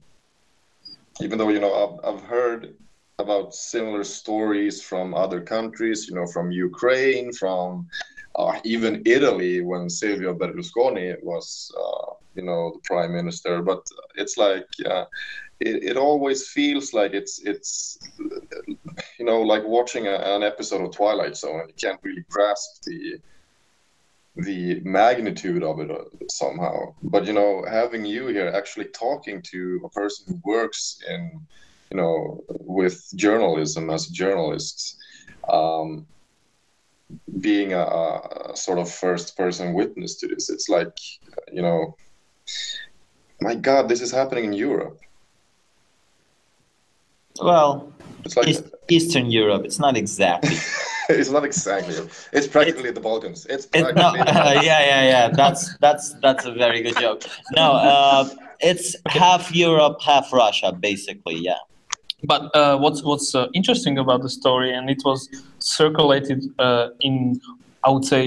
even 1.21 1.37
though 1.37 1.49
you 1.49 1.59
know 1.59 1.99
I've 2.03 2.15
I've 2.15 2.23
heard 2.23 2.75
about 3.19 3.53
similar 3.53 4.03
stories 4.03 4.81
from 4.81 5.13
other 5.13 5.41
countries, 5.41 6.07
you 6.07 6.15
know, 6.15 6.27
from 6.27 6.51
Ukraine, 6.51 7.33
from 7.33 7.87
uh, 8.35 8.59
even 8.63 9.01
Italy 9.05 9.61
when 9.61 9.89
Silvio 9.89 10.35
Berlusconi 10.35 11.15
was, 11.23 11.71
uh, 11.75 12.13
you 12.37 12.43
know, 12.43 12.71
the 12.73 12.79
prime 12.83 13.13
minister. 13.13 13.61
But 13.61 13.85
it's 14.15 14.37
like 14.37 14.67
uh, 14.85 15.05
it, 15.59 15.83
it 15.83 15.97
always 15.97 16.47
feels 16.47 16.93
like 16.93 17.13
it's 17.13 17.39
it's 17.39 17.97
you 19.19 19.25
know 19.25 19.41
like 19.41 19.63
watching 19.65 20.07
a, 20.07 20.15
an 20.15 20.43
episode 20.43 20.85
of 20.85 20.95
Twilight 20.95 21.35
Zone 21.35 21.61
and 21.61 21.69
you 21.69 21.75
can't 21.75 21.99
really 22.03 22.23
grasp 22.29 22.83
the 22.83 23.19
the 24.37 24.79
magnitude 24.81 25.63
of 25.63 25.79
it 25.79 25.89
uh, 25.89 26.03
somehow. 26.29 26.93
But 27.01 27.25
you 27.25 27.33
know, 27.33 27.65
having 27.67 28.05
you 28.05 28.27
here 28.27 28.47
actually 28.47 28.85
talking 28.85 29.41
to 29.53 29.81
a 29.83 29.89
person 29.89 30.25
who 30.27 30.41
works 30.43 31.01
in, 31.09 31.41
you 31.91 31.97
know, 31.97 32.43
with 32.47 33.11
journalism 33.15 33.89
as 33.89 34.07
journalists 34.07 34.97
um, 35.49 36.05
being 37.39 37.73
a, 37.73 37.79
a 37.81 38.55
sort 38.55 38.79
of 38.79 38.91
first 38.91 39.35
person 39.35 39.73
witness 39.73 40.15
to 40.17 40.27
this, 40.27 40.49
it's 40.49 40.69
like, 40.69 40.97
you 41.51 41.61
know, 41.61 41.95
my 43.41 43.55
God, 43.55 43.89
this 43.89 44.01
is 44.01 44.11
happening 44.11 44.45
in 44.45 44.53
Europe. 44.53 44.99
Well, 47.41 47.93
It's 48.25 48.35
like 48.35 48.47
East, 48.47 48.63
Eastern 48.89 49.29
Europe. 49.31 49.63
It's 49.65 49.79
not 49.79 49.95
exactly. 49.95 50.55
it's 51.09 51.29
not 51.29 51.45
exactly. 51.45 51.95
It's 52.33 52.47
practically 52.47 52.91
the 52.91 52.99
Balkans. 52.99 53.45
It's 53.45 53.65
It, 53.73 53.83
practically. 53.83 54.01
no, 54.01 54.15
yeah, 54.61 54.61
yeah, 54.61 55.03
yeah. 55.03 55.27
That's 55.29 55.77
that's 55.77 56.15
that's 56.21 56.45
a 56.45 56.51
very 56.51 56.81
good 56.81 56.97
joke. 56.97 57.23
No, 57.55 57.73
uh, 57.73 58.29
it's 58.59 58.95
half 59.07 59.53
Europe, 59.55 60.01
half 60.01 60.33
Russia, 60.33 60.71
basically. 60.71 61.35
Yeah. 61.35 61.59
But 62.23 62.53
uh, 62.55 62.77
what's 62.79 63.03
what's 63.03 63.35
uh, 63.35 63.47
interesting 63.53 63.99
about 63.99 64.23
the 64.23 64.29
story, 64.29 64.73
and 64.73 64.89
it 64.89 65.01
was 65.05 65.29
circulated 65.59 66.43
uh, 66.57 66.89
in, 67.01 67.39
I 67.87 67.89
would 67.89 68.03
say, 68.03 68.23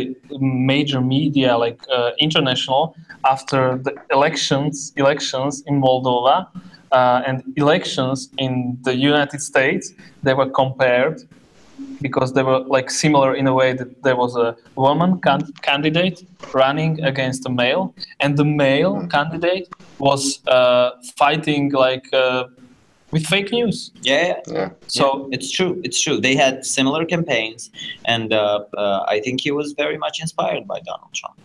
major 0.73 1.01
media 1.03 1.51
like 1.65 1.81
uh, 1.93 2.13
international 2.19 2.97
after 3.35 3.61
the 3.87 3.93
elections 4.17 4.75
elections 4.97 5.63
in 5.69 5.75
Moldova 5.85 6.37
uh, 6.99 7.29
and 7.29 7.37
elections 7.57 8.31
in 8.39 8.53
the 8.87 8.95
United 9.13 9.41
States. 9.51 9.93
They 10.25 10.35
were 10.41 10.51
compared 10.63 11.17
because 12.01 12.33
they 12.33 12.45
were 12.51 12.61
like 12.77 12.89
similar 12.91 13.31
in 13.41 13.47
a 13.53 13.55
way 13.61 13.71
that 13.81 13.91
there 14.03 14.17
was 14.17 14.35
a 14.47 14.57
woman 14.77 15.21
can- 15.27 15.53
candidate 15.69 16.19
running 16.55 16.93
against 17.11 17.41
a 17.51 17.53
male, 17.63 17.85
and 18.23 18.39
the 18.41 18.49
male 18.65 18.95
candidate 19.17 19.69
was 19.99 20.23
uh, 20.47 20.91
fighting 21.23 21.65
like. 21.87 22.07
With 23.13 23.27
fake 23.27 23.51
news. 23.53 23.91
Yeah, 24.03 24.27
yeah. 24.27 24.37
yeah. 24.47 24.69
So 24.87 25.29
It's 25.33 25.51
true. 25.51 25.81
It's 25.85 26.01
true. 26.01 26.21
They 26.21 26.37
had 26.37 26.65
similar 26.65 27.05
campaigns, 27.05 27.71
and 28.05 28.33
uh, 28.33 28.65
uh, 28.77 29.05
I 29.15 29.21
think 29.21 29.41
he 29.41 29.51
was 29.51 29.73
very 29.73 29.99
much 29.99 30.21
inspired 30.21 30.67
by 30.67 30.79
Donald 30.81 31.13
Trump. 31.15 31.37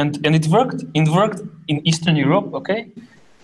and 0.00 0.12
and 0.26 0.34
it 0.40 0.46
worked. 0.48 0.80
It 1.00 1.08
worked 1.08 1.40
in 1.68 1.76
Eastern 1.88 2.16
Europe, 2.16 2.48
okay, 2.60 2.80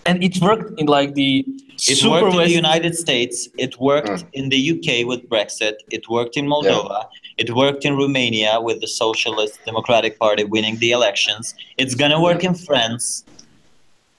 and 0.05 0.23
it 0.23 0.35
worked 0.41 0.79
in 0.79 0.87
like 0.97 1.11
the 1.15 1.45
It 1.91 1.97
super 1.97 2.11
worked 2.11 2.35
in 2.35 2.43
the 2.51 2.57
United 2.65 2.93
States. 3.05 3.35
It 3.65 3.73
worked 3.79 4.25
in 4.39 4.49
the 4.53 4.61
UK 4.73 4.87
with 5.09 5.21
Brexit. 5.33 5.75
It 5.97 6.03
worked 6.15 6.35
in 6.37 6.45
Moldova. 6.53 6.99
It 7.43 7.49
worked 7.55 7.83
in 7.85 7.93
Romania 8.03 8.53
with 8.67 8.77
the 8.83 8.91
Socialist 9.03 9.53
Democratic 9.65 10.13
Party 10.23 10.43
winning 10.55 10.75
the 10.83 10.91
elections. 10.91 11.55
It's 11.81 11.95
gonna 12.01 12.21
work 12.29 12.43
in 12.49 12.53
France. 12.67 13.05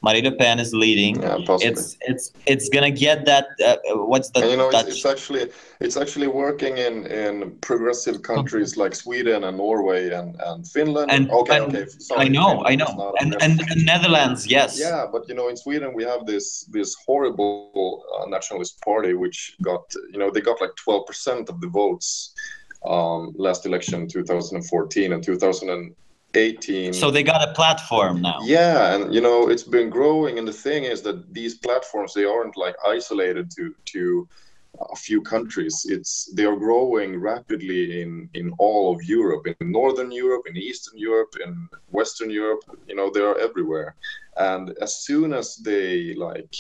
Marine 0.02 0.24
Le 0.24 0.32
Pen 0.32 0.58
is 0.58 0.74
leading. 0.74 1.22
Yeah, 1.22 1.38
possibly. 1.46 1.72
It's 1.72 1.96
it's 2.00 2.32
it's 2.46 2.68
gonna 2.68 2.90
get 2.90 3.24
that. 3.26 3.46
Uh, 3.64 3.76
what's 4.10 4.30
the 4.30 4.40
and 4.40 4.50
you 4.50 4.56
know 4.56 4.70
Dutch? 4.70 4.88
it's, 4.88 4.96
it's 4.96 5.06
actually 5.06 5.50
it's 5.80 5.96
actually 5.96 6.26
working 6.26 6.78
in 6.78 7.06
in 7.06 7.56
progressive 7.60 8.22
countries 8.22 8.76
like 8.76 8.94
Sweden 8.94 9.44
and 9.44 9.56
Norway 9.56 10.10
and 10.10 10.36
and 10.48 10.66
Finland. 10.66 11.10
And- 11.10 11.30
okay, 11.30 11.56
and 11.56 11.76
okay. 11.76 11.86
Sorry, 11.88 12.26
I 12.26 12.28
know, 12.28 12.48
Finland 12.48 12.66
I 12.66 12.74
know, 12.74 13.14
and 13.20 13.30
and, 13.42 13.60
Netherlands, 13.84 14.46
yes. 14.46 14.78
yeah, 14.78 15.06
but 15.10 15.28
you 15.28 15.34
know, 15.34 15.48
in 15.48 15.56
Sweden 15.56 15.94
we 15.94 16.04
have 16.04 16.26
this 16.26 16.64
this 16.76 16.96
horrible 17.06 18.04
uh, 18.14 18.26
nationalist 18.26 18.80
party 18.80 19.14
which 19.14 19.56
got 19.62 19.82
you 20.12 20.18
know 20.18 20.30
they 20.30 20.40
got 20.40 20.60
like 20.60 20.74
twelve 20.84 21.06
percent 21.06 21.48
of 21.48 21.60
the 21.60 21.68
votes 21.68 22.34
um, 22.84 23.32
last 23.36 23.66
election, 23.66 24.08
two 24.08 24.24
thousand 24.24 24.56
and 24.56 24.66
fourteen 24.66 25.12
and 25.12 25.22
2000 25.22 25.70
and 25.70 25.94
two 26.32 26.40
thousand 26.40 26.56
and 26.56 26.58
eighteen. 26.58 26.92
So 26.92 27.10
they 27.10 27.22
got 27.22 27.48
a 27.48 27.52
platform 27.52 28.22
now. 28.22 28.38
Yeah, 28.44 28.94
and 28.94 29.14
you 29.14 29.20
know 29.20 29.48
it's 29.48 29.64
been 29.64 29.90
growing, 29.90 30.38
and 30.38 30.46
the 30.46 30.52
thing 30.52 30.84
is 30.84 31.02
that 31.02 31.32
these 31.32 31.54
platforms 31.58 32.14
they 32.14 32.24
aren't 32.24 32.56
like 32.56 32.76
isolated 32.86 33.50
to 33.56 33.74
to 33.86 34.28
a 34.90 34.96
few 34.96 35.20
countries. 35.22 35.86
It's 35.88 36.30
they 36.34 36.44
are 36.44 36.56
growing 36.56 37.20
rapidly 37.20 38.02
in 38.02 38.28
in 38.34 38.52
all 38.58 38.94
of 38.94 39.02
Europe, 39.04 39.46
in 39.46 39.72
Northern 39.72 40.10
Europe, 40.10 40.48
in 40.48 40.56
Eastern 40.56 40.98
Europe, 40.98 41.34
in 41.44 41.68
Western 41.90 42.30
Europe. 42.30 42.64
You 42.88 42.96
know 42.96 43.10
they 43.10 43.20
are 43.20 43.38
everywhere, 43.38 43.94
and 44.36 44.70
as 44.80 45.04
soon 45.04 45.32
as 45.32 45.56
they 45.56 46.14
like, 46.14 46.54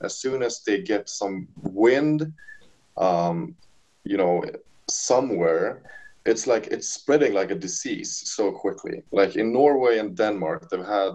as 0.00 0.18
soon 0.18 0.42
as 0.42 0.62
they 0.62 0.82
get 0.82 1.08
some 1.08 1.48
wind, 1.62 2.32
um, 2.96 3.56
you 4.04 4.16
know, 4.16 4.42
somewhere 4.88 5.82
it's 6.26 6.46
like 6.46 6.68
it's 6.68 6.88
spreading 6.88 7.34
like 7.34 7.50
a 7.50 7.54
disease 7.54 8.22
so 8.24 8.50
quickly. 8.50 9.02
Like 9.12 9.36
in 9.36 9.52
Norway 9.52 9.98
and 9.98 10.16
Denmark, 10.16 10.70
they've 10.70 10.84
had 10.84 11.14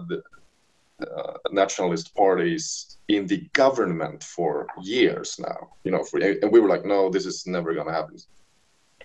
uh, 1.02 1.32
nationalist 1.50 2.14
parties 2.14 2.98
in 3.08 3.26
the 3.26 3.48
government 3.52 4.22
for 4.22 4.66
years 4.82 5.38
now. 5.38 5.70
You 5.84 5.92
know, 5.92 6.04
for, 6.04 6.20
and 6.20 6.52
we 6.52 6.60
were 6.60 6.68
like, 6.68 6.84
no, 6.84 7.10
this 7.10 7.26
is 7.26 7.46
never 7.46 7.74
going 7.74 7.86
to 7.86 7.92
happen. 7.92 8.16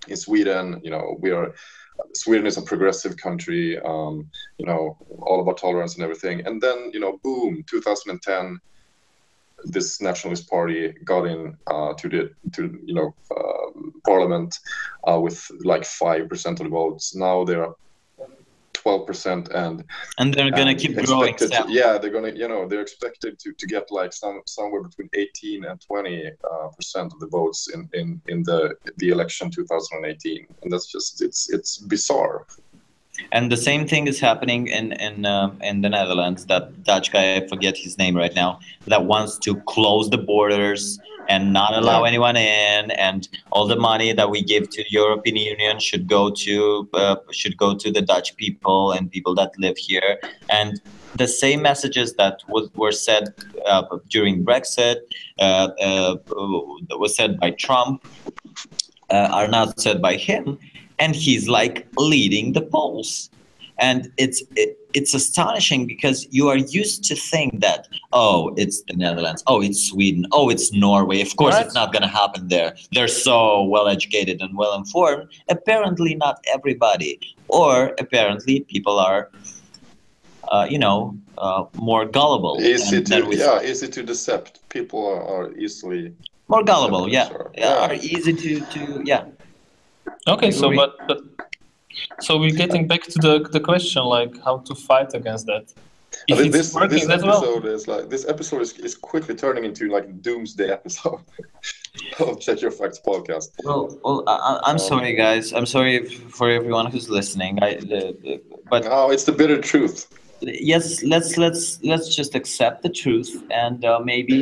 In 0.07 0.17
Sweden, 0.17 0.79
you 0.83 0.91
know, 0.91 1.17
we 1.19 1.31
are. 1.31 1.53
Sweden 2.13 2.45
is 2.45 2.57
a 2.57 2.61
progressive 2.61 3.15
country, 3.15 3.79
um, 3.79 4.29
you 4.57 4.65
know, 4.65 4.97
all 5.21 5.39
about 5.39 5.57
tolerance 5.57 5.95
and 5.95 6.03
everything. 6.03 6.45
And 6.45 6.61
then, 6.61 6.91
you 6.93 6.99
know, 6.99 7.17
boom, 7.23 7.63
2010, 7.69 8.59
this 9.65 10.01
nationalist 10.01 10.49
party 10.49 10.93
got 11.03 11.25
in 11.25 11.57
uh, 11.67 11.93
to 11.93 12.09
the 12.09 12.29
to 12.53 12.79
you 12.85 12.93
know 12.93 13.15
uh, 13.35 13.81
parliament 14.05 14.57
uh, 15.07 15.19
with 15.19 15.39
like 15.63 15.85
five 15.85 16.29
percent 16.29 16.59
of 16.59 16.65
the 16.65 16.69
votes. 16.69 17.15
Now 17.15 17.43
they're 17.43 17.67
twelve 18.73 19.07
percent, 19.07 19.49
and 19.49 19.83
And 20.19 20.33
they're 20.33 20.51
gonna 20.51 20.71
and 20.71 20.79
keep 20.79 20.95
growing. 21.05 21.35
to- 21.35 21.65
yeah, 21.67 21.97
they're 21.97 22.11
gonna 22.11 22.33
you 22.41 22.47
know 22.47 22.67
they're 22.67 22.81
expected 22.81 23.39
to, 23.39 23.53
to 23.53 23.65
get 23.67 23.85
like 23.89 24.13
some 24.13 24.41
somewhere 24.45 24.83
between 24.83 25.09
eighteen 25.13 25.65
and 25.65 25.79
twenty 25.81 26.27
uh, 26.27 26.67
percent 26.75 27.11
of 27.13 27.19
the 27.19 27.27
votes 27.27 27.69
in, 27.73 27.89
in 27.93 28.21
in 28.27 28.43
the 28.43 28.75
the 28.97 29.09
election 29.09 29.49
two 29.49 29.65
thousand 29.65 29.97
and 29.97 30.05
eighteen, 30.05 30.45
and 30.61 30.71
that's 30.71 30.91
just 30.91 31.21
it's 31.21 31.49
it's 31.51 31.77
bizarre. 31.77 32.45
And 33.31 33.51
the 33.51 33.57
same 33.57 33.87
thing 33.87 34.07
is 34.07 34.19
happening 34.19 34.67
in 34.67 34.93
in 34.93 35.25
uh, 35.25 35.51
in 35.61 35.81
the 35.81 35.89
Netherlands. 35.89 36.45
That 36.45 36.83
Dutch 36.83 37.11
guy, 37.11 37.35
I 37.37 37.47
forget 37.47 37.77
his 37.77 37.97
name 37.97 38.15
right 38.15 38.35
now, 38.35 38.59
that 38.87 39.05
wants 39.05 39.37
to 39.39 39.55
close 39.61 40.09
the 40.09 40.17
borders 40.17 40.99
and 41.27 41.53
not 41.53 41.73
allow 41.73 42.03
anyone 42.03 42.37
in, 42.37 42.91
and 42.91 43.27
all 43.51 43.67
the 43.67 43.75
money 43.75 44.13
that 44.13 44.29
we 44.29 44.43
give 44.43 44.69
to 44.69 44.83
the 44.83 44.91
European 44.91 45.37
Union 45.37 45.79
should 45.79 46.07
go 46.07 46.29
to 46.29 46.87
uh, 46.93 47.15
should 47.31 47.57
go 47.57 47.75
to 47.75 47.91
the 47.91 48.01
Dutch 48.01 48.35
people 48.37 48.91
and 48.91 49.11
people 49.11 49.33
that 49.35 49.51
live 49.57 49.77
here. 49.77 50.19
And 50.49 50.81
the 51.15 51.27
same 51.27 51.61
messages 51.61 52.13
that 52.15 52.39
was, 52.47 52.69
were 52.75 52.91
said 52.91 53.33
uh, 53.65 53.83
during 54.09 54.43
Brexit, 54.43 54.97
uh, 55.39 55.69
uh, 55.81 56.15
that 56.89 56.97
was 56.99 57.15
said 57.15 57.39
by 57.39 57.51
Trump, 57.51 58.05
uh, 59.09 59.29
are 59.31 59.47
not 59.47 59.79
said 59.79 60.01
by 60.01 60.15
him, 60.15 60.59
and 60.99 61.15
he's 61.15 61.47
like 61.47 61.87
leading 61.97 62.53
the 62.53 62.61
polls. 62.61 63.29
And 63.77 64.09
it's 64.17 64.41
it, 64.55 64.77
it's 64.93 65.13
astonishing 65.13 65.85
because 65.85 66.25
you 66.31 66.47
are 66.47 66.55
used 66.57 67.03
to 67.09 67.15
think 67.15 67.59
that 67.59 67.89
oh 68.13 68.53
it's 68.55 68.81
the 68.83 68.93
Netherlands, 68.95 69.43
oh 69.47 69.61
it's 69.61 69.81
Sweden, 69.89 70.25
oh 70.31 70.49
it's 70.49 70.71
Norway. 70.71 71.19
Of 71.21 71.35
course, 71.35 71.55
Right. 71.55 71.65
it's 71.65 71.75
not 71.75 71.91
going 71.91 72.03
to 72.03 72.07
happen 72.21 72.47
there. 72.47 72.73
They're 72.93 73.09
so 73.09 73.63
well 73.63 73.87
educated 73.89 74.39
and 74.41 74.57
well 74.57 74.73
informed. 74.75 75.27
Apparently, 75.49 76.15
not 76.15 76.35
everybody, 76.53 77.19
or 77.49 77.93
apparently 77.99 78.61
people 78.61 78.97
are, 78.97 79.29
uh, 80.47 80.67
you 80.69 80.79
know, 80.79 81.17
uh, 81.37 81.65
more 81.75 82.05
gullible. 82.05 82.57
Easy 82.61 82.95
than- 82.99 83.03
than 83.09 83.21
to 83.23 83.27
we 83.27 83.37
yeah, 83.39 83.61
easy 83.61 83.87
to 83.89 84.03
decept. 84.03 84.59
People 84.69 85.05
are, 85.05 85.21
are 85.35 85.57
easily 85.57 86.13
more 86.47 86.63
gullible 86.63 87.09
yeah 87.09 87.27
Sure. 87.27 87.51
yeah 87.57 87.63
Yeah. 87.65 87.85
are 87.87 87.93
easy 87.95 88.33
to 88.43 88.51
to 88.73 89.01
yeah 89.03 89.23
Okay, 90.27 90.51
so 90.51 90.73
but 90.75 90.91
but 91.07 91.19
so 92.19 92.37
we're 92.37 92.51
getting 92.63 92.87
back 92.87 93.03
to 93.03 93.19
the 93.19 93.47
the 93.51 93.59
question 93.59 94.03
like 94.03 94.33
how 94.43 94.57
to 94.67 94.75
fight 94.75 95.13
against 95.13 95.45
that. 95.47 95.65
I 96.29 96.33
If 96.33 96.37
think 96.39 96.47
it's 96.55 96.57
this 96.57 96.73
working 96.73 96.89
this 96.97 97.07
that 97.07 97.21
well. 97.23 97.37
episode 97.43 97.65
is 97.65 97.87
like 97.87 98.09
this 98.09 98.25
episode 98.33 98.61
is, 98.61 98.71
is 98.87 98.95
quickly 98.95 99.35
turning 99.35 99.63
into 99.65 99.89
like 99.91 100.21
doomsday 100.21 100.69
episode 100.79 101.19
of 102.19 102.39
Check 102.39 102.61
Your 102.61 102.71
Facts 102.71 102.99
podcast. 103.05 103.49
well, 103.63 103.83
well 104.03 104.23
I, 104.27 104.35
I- 104.49 104.61
i'm 104.69 104.79
Um, 104.79 104.79
sorry 104.91 105.13
guys 105.13 105.53
i'm 105.53 105.65
sorry 105.65 105.95
if, 106.01 106.07
for 106.37 106.49
everyone 106.49 106.87
who's 106.91 107.09
listening 107.09 107.53
i 107.61 107.75
the, 107.75 108.01
the, 108.23 108.41
but 108.71 108.83
No, 108.85 109.11
it's 109.13 109.25
the 109.29 109.31
bitter 109.41 109.59
truth. 109.71 109.97
yes 110.41 111.03
let's 111.03 111.31
let's 111.43 111.63
let's 111.83 112.07
just 112.19 112.33
accept 112.39 112.77
the 112.85 112.89
truth 113.03 113.31
and 113.63 113.83
uh, 113.85 113.99
maybe 114.11 114.37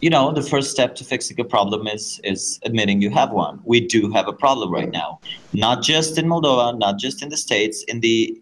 you 0.00 0.10
know 0.10 0.32
the 0.32 0.42
first 0.42 0.70
step 0.70 0.94
to 0.96 1.04
fixing 1.04 1.38
a 1.40 1.44
problem 1.44 1.86
is 1.86 2.20
is 2.24 2.58
admitting 2.64 3.02
you 3.02 3.10
have 3.10 3.30
one. 3.30 3.60
We 3.64 3.80
do 3.86 4.10
have 4.10 4.28
a 4.28 4.32
problem 4.32 4.72
right 4.72 4.90
now. 4.90 5.20
Not 5.52 5.82
just 5.82 6.18
in 6.18 6.26
moldova 6.26 6.78
not 6.78 6.98
just 6.98 7.22
in 7.22 7.28
the 7.28 7.36
states 7.36 7.84
in 7.84 8.00
the 8.00 8.40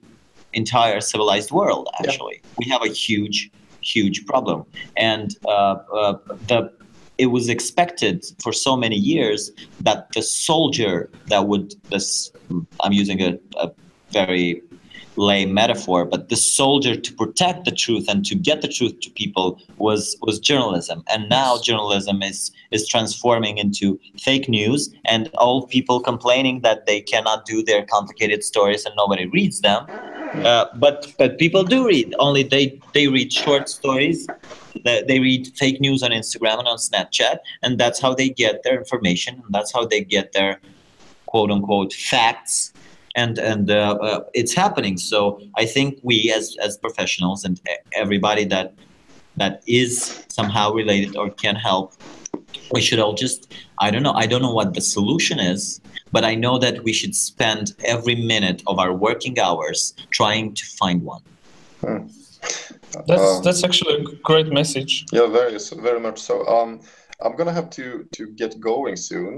entire 0.53 1.01
civilized 1.01 1.51
world 1.51 1.89
actually. 1.99 2.41
We 2.59 2.69
have 2.71 2.83
a 2.83 2.89
huge 2.89 3.51
huge 3.81 4.27
problem. 4.27 4.65
And 4.97 5.37
uh, 5.47 5.77
uh, 5.95 6.15
the 6.47 6.73
it 7.19 7.27
was 7.27 7.49
expected 7.49 8.25
for 8.41 8.53
so 8.53 8.77
many 8.77 8.97
years 8.97 9.51
that 9.81 10.13
the 10.13 10.23
soldier 10.23 11.11
that 11.27 11.49
would 11.49 11.75
this 11.91 12.31
i'm 12.83 12.93
using 12.93 13.21
a, 13.21 13.37
a 13.57 13.71
very 14.13 14.63
lame 15.19 15.53
metaphor, 15.53 16.05
but 16.05 16.29
the 16.29 16.37
soldier 16.37 16.95
to 16.97 17.13
protect 17.13 17.65
the 17.65 17.71
truth 17.71 18.07
and 18.09 18.25
to 18.27 18.35
get 18.35 18.63
the 18.63 18.69
truth 18.69 19.01
to 19.01 19.11
people 19.11 19.61
was 19.77 20.17
was 20.23 20.39
journalism. 20.39 21.03
And 21.13 21.29
now 21.29 21.59
journalism 21.61 22.23
is 22.23 22.53
is 22.71 22.87
transforming 22.87 23.59
into 23.59 23.99
fake 24.19 24.49
news 24.49 24.95
and 25.05 25.29
all 25.35 25.67
people 25.67 26.01
complaining 26.01 26.61
that 26.61 26.87
they 26.87 27.01
cannot 27.01 27.45
do 27.45 27.63
their 27.63 27.85
complicated 27.85 28.45
stories 28.45 28.85
and 28.85 28.95
nobody 28.97 29.27
reads 29.27 29.61
them. 29.61 29.87
Uh, 30.45 30.67
but 30.77 31.13
but 31.19 31.39
people 31.39 31.65
do 31.65 31.87
read. 31.87 32.15
Only 32.19 32.43
they 32.43 32.81
they 32.95 33.09
read 33.09 33.33
short 33.33 33.69
stories. 33.69 34.27
They, 34.85 35.03
they 35.03 35.19
read 35.19 35.49
fake 35.57 35.81
news 35.81 36.03
on 36.03 36.11
Instagram 36.11 36.61
and 36.61 36.69
on 36.69 36.79
Snapchat, 36.79 37.39
and 37.63 37.79
that's 37.79 38.01
how 38.01 38.15
they 38.15 38.29
get 38.29 38.63
their 38.63 38.79
information. 38.79 39.43
And 39.45 39.53
that's 39.53 39.73
how 39.73 39.85
they 39.87 40.05
get 40.05 40.33
their 40.33 40.61
quote 41.27 41.51
unquote 41.51 41.93
facts 41.93 42.73
and 43.21 43.39
and 43.39 43.71
uh, 43.71 43.99
uh, 44.09 44.21
it's 44.41 44.55
happening 44.63 44.97
so 45.13 45.19
i 45.63 45.65
think 45.75 45.89
we 46.11 46.17
as 46.39 46.45
as 46.67 46.73
professionals 46.87 47.45
and 47.47 47.55
everybody 48.03 48.45
that 48.55 48.69
that 49.37 49.55
is 49.81 49.91
somehow 50.39 50.67
related 50.81 51.17
or 51.21 51.27
can 51.45 51.57
help 51.69 51.87
we 52.77 52.81
should 52.87 53.01
all 53.05 53.15
just 53.25 53.41
i 53.87 53.91
don't 53.93 54.05
know 54.07 54.17
i 54.25 54.27
don't 54.31 54.43
know 54.47 54.57
what 54.61 54.71
the 54.79 54.85
solution 54.97 55.39
is 55.53 55.81
but 56.17 56.23
i 56.25 56.35
know 56.45 56.55
that 56.65 56.75
we 56.87 56.93
should 56.93 57.15
spend 57.15 57.65
every 57.95 58.17
minute 58.33 58.63
of 58.71 58.79
our 58.79 58.93
working 59.07 59.37
hours 59.47 59.81
trying 60.19 60.47
to 60.61 60.65
find 60.81 60.99
one 61.15 61.23
That's 63.07 63.29
Um, 63.29 63.43
that's 63.45 63.63
actually 63.69 63.95
a 64.01 64.05
great 64.31 64.49
message. 64.61 64.93
Yeah, 65.13 65.27
very 65.39 65.59
very 65.89 66.01
much 66.01 66.19
so. 66.29 66.35
Um, 66.47 66.71
I'm 67.25 67.35
gonna 67.39 67.53
have 67.53 67.69
to 67.79 67.85
to 68.17 68.23
get 68.41 68.51
going 68.71 68.97
soon, 68.97 69.33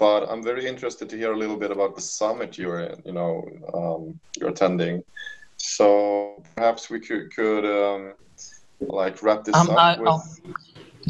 but 0.00 0.20
I'm 0.30 0.42
very 0.42 0.64
interested 0.72 1.06
to 1.10 1.16
hear 1.22 1.32
a 1.32 1.38
little 1.42 1.58
bit 1.64 1.70
about 1.76 1.92
the 1.94 2.04
summit 2.18 2.50
you're 2.60 2.80
you 3.08 3.14
know 3.18 3.32
um, 3.78 4.02
you're 4.36 4.50
attending. 4.56 4.94
So 5.76 5.86
perhaps 6.56 6.82
we 6.92 6.98
could 7.06 7.24
could 7.36 7.64
um, 7.80 8.02
like 9.00 9.14
wrap 9.24 9.40
this 9.44 9.54
Um, 9.60 9.68
up 9.70 9.78
I- 9.78 10.00
with. 10.00 10.40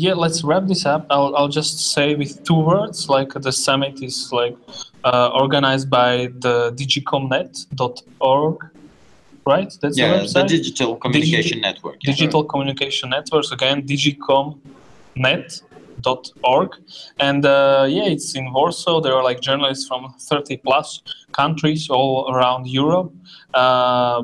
Yeah, 0.05 0.15
let's 0.25 0.41
wrap 0.49 0.65
this 0.73 0.87
up. 0.87 1.03
I'll, 1.15 1.33
I'll 1.39 1.55
just 1.61 1.75
say 1.95 2.15
with 2.15 2.33
two 2.49 2.61
words, 2.73 3.09
like 3.17 3.31
the 3.47 3.51
summit 3.67 3.95
is 4.09 4.17
like 4.41 4.57
uh, 5.11 5.31
organized 5.43 5.89
by 5.91 6.13
the 6.45 6.57
digicomnet.org, 6.81 8.57
right? 9.53 9.71
That's 9.81 9.97
the 9.97 10.03
yeah 10.03 10.17
the 10.19 10.23
website. 10.25 10.49
digital 10.57 10.93
communication 11.05 11.61
network 11.61 11.97
yeah. 12.03 12.13
Digital 12.13 12.43
Communication 12.53 13.07
Networks 13.17 13.51
again, 13.57 13.77
digicomnet.org, 16.01 16.71
and 17.19 17.45
uh, 17.47 17.87
yeah, 17.89 18.05
it's 18.05 18.35
in 18.35 18.53
Warsaw. 18.53 19.01
There 19.01 19.15
are 19.15 19.25
like 19.25 19.41
journalists 19.41 19.87
from 19.87 20.15
30 20.19 20.59
plus 20.59 21.03
countries 21.33 21.89
all 21.91 22.33
around 22.33 22.67
Europe. 22.67 23.13
Uh, 23.55 24.23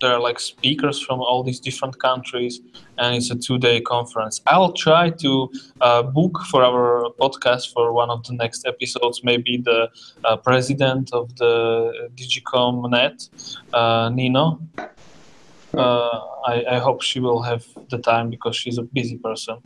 there 0.00 0.12
are 0.12 0.20
like 0.20 0.38
speakers 0.38 1.00
from 1.02 1.20
all 1.20 1.42
these 1.42 1.58
different 1.58 1.98
countries, 1.98 2.60
and 2.98 3.16
it's 3.16 3.30
a 3.30 3.36
two-day 3.36 3.80
conference. 3.80 4.40
I'll 4.46 4.72
try 4.72 5.10
to 5.10 5.50
uh, 5.80 6.02
book 6.02 6.38
for 6.50 6.62
our 6.62 7.10
podcast 7.20 7.72
for 7.72 7.92
one 7.92 8.10
of 8.10 8.22
the 8.24 8.34
next 8.34 8.66
episodes. 8.66 9.24
Maybe 9.24 9.56
the 9.56 9.88
uh, 10.24 10.36
president 10.36 11.12
of 11.12 11.34
the 11.36 12.10
Digicom 12.14 12.88
Net, 12.90 13.28
uh, 13.72 14.10
Nino. 14.10 14.60
Uh, 15.74 16.20
I, 16.46 16.64
I 16.70 16.78
hope 16.78 17.02
she 17.02 17.20
will 17.20 17.42
have 17.42 17.66
the 17.90 17.98
time 17.98 18.30
because 18.30 18.56
she's 18.56 18.78
a 18.78 18.82
busy 18.82 19.18
person. 19.18 19.58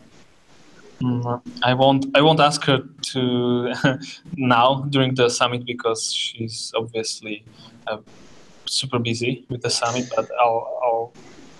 Mm, 1.02 1.42
I 1.62 1.74
won't. 1.74 2.06
I 2.16 2.20
won't 2.20 2.40
ask 2.40 2.64
her 2.64 2.78
to 3.12 3.74
now 4.36 4.82
during 4.90 5.14
the 5.14 5.28
summit 5.28 5.64
because 5.64 6.12
she's 6.12 6.72
obviously 6.76 7.44
uh, 7.88 7.98
super 8.66 8.98
busy 8.98 9.44
with 9.48 9.62
the 9.62 9.70
summit. 9.70 10.10
But 10.14 10.30
I'll. 10.40 10.78
I'll 10.82 11.12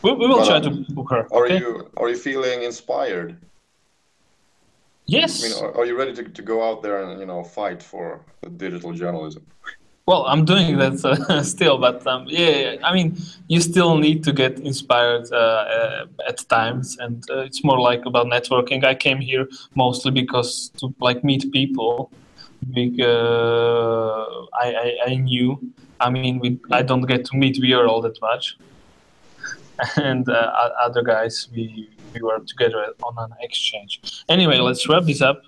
we, 0.03 0.13
we 0.13 0.27
will 0.27 0.39
But, 0.39 0.47
try 0.47 0.57
um, 0.57 0.85
to 0.85 0.93
book 0.93 1.11
her. 1.11 1.27
Are 1.33 1.45
okay? 1.45 1.59
you 1.59 1.91
are 1.97 2.09
you 2.09 2.17
feeling 2.17 2.63
inspired? 2.63 3.37
Yes. 5.07 5.45
I 5.45 5.49
mean, 5.49 5.65
are, 5.65 5.79
are 5.79 5.87
you 5.87 5.97
ready 5.97 6.13
to, 6.15 6.25
to 6.25 6.43
go 6.43 6.63
out 6.63 6.83
there 6.83 7.03
and 7.03 7.19
you 7.19 7.27
know 7.27 7.43
fight 7.43 7.83
for 7.83 8.25
digital 8.57 8.93
journalism? 8.93 9.45
Well, 10.05 10.27
I'm 10.27 10.45
doing 10.45 10.79
that 10.79 11.05
uh, 11.05 11.43
still, 11.55 11.79
but 11.79 12.05
um, 12.09 12.25
yeah, 12.27 12.75
I 12.83 12.93
mean, 12.93 13.17
you 13.47 13.61
still 13.61 13.97
need 13.97 14.25
to 14.25 14.33
get 14.33 14.59
inspired 14.59 15.31
uh, 15.33 15.37
uh, 15.37 16.07
at 16.27 16.39
times, 16.49 16.99
and 16.99 17.25
uh, 17.31 17.39
it's 17.41 17.63
more 17.63 17.79
like 17.79 18.05
about 18.05 18.27
networking. 18.27 18.85
I 18.85 18.97
came 18.97 19.19
here 19.21 19.47
mostly 19.77 20.11
because 20.11 20.71
to 20.79 20.93
like 20.99 21.23
meet 21.23 21.53
people. 21.53 22.11
Big, 22.75 23.01
uh, 23.01 24.25
I, 24.55 24.75
I 24.85 24.97
I 25.07 25.15
knew. 25.17 25.59
I 26.01 26.11
mean, 26.11 26.41
we 26.41 26.59
I 26.73 26.83
don't 26.83 27.07
get 27.07 27.25
to 27.27 27.37
meet 27.37 27.61
Weir 27.61 27.87
all 27.87 28.01
that 28.03 28.21
much, 28.21 28.59
and 29.97 30.29
uh, 30.29 30.71
other 30.81 31.03
guys 31.03 31.49
we 31.55 31.91
we 32.13 32.23
were 32.23 32.41
together 32.41 32.87
on 33.05 33.15
an 33.19 33.37
exchange. 33.41 34.25
Anyway, 34.29 34.59
let's 34.59 34.89
wrap 34.89 35.05
this 35.05 35.23
up. 35.23 35.43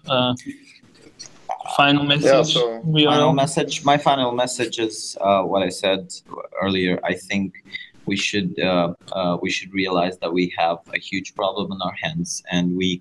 Final 1.77 2.05
message. 2.05 2.55
so- 2.55 2.83
final 2.83 3.33
message 3.33 3.85
my 3.85 3.97
final 3.97 4.33
message 4.33 4.79
is 4.79 5.17
uh, 5.21 5.43
what 5.43 5.63
i 5.63 5.69
said 5.69 6.13
earlier. 6.61 7.01
I 7.05 7.15
think 7.15 7.65
we 8.07 8.17
should 8.17 8.59
uh, 8.61 8.93
uh, 9.13 9.39
we 9.41 9.51
should 9.51 9.73
realize 9.73 10.19
that 10.19 10.33
we 10.33 10.53
have 10.59 10.79
a 10.95 10.99
huge 10.99 11.35
problem 11.35 11.73
in 11.73 11.79
our 11.83 11.97
hands 12.03 12.43
and 12.51 12.77
we 12.77 13.01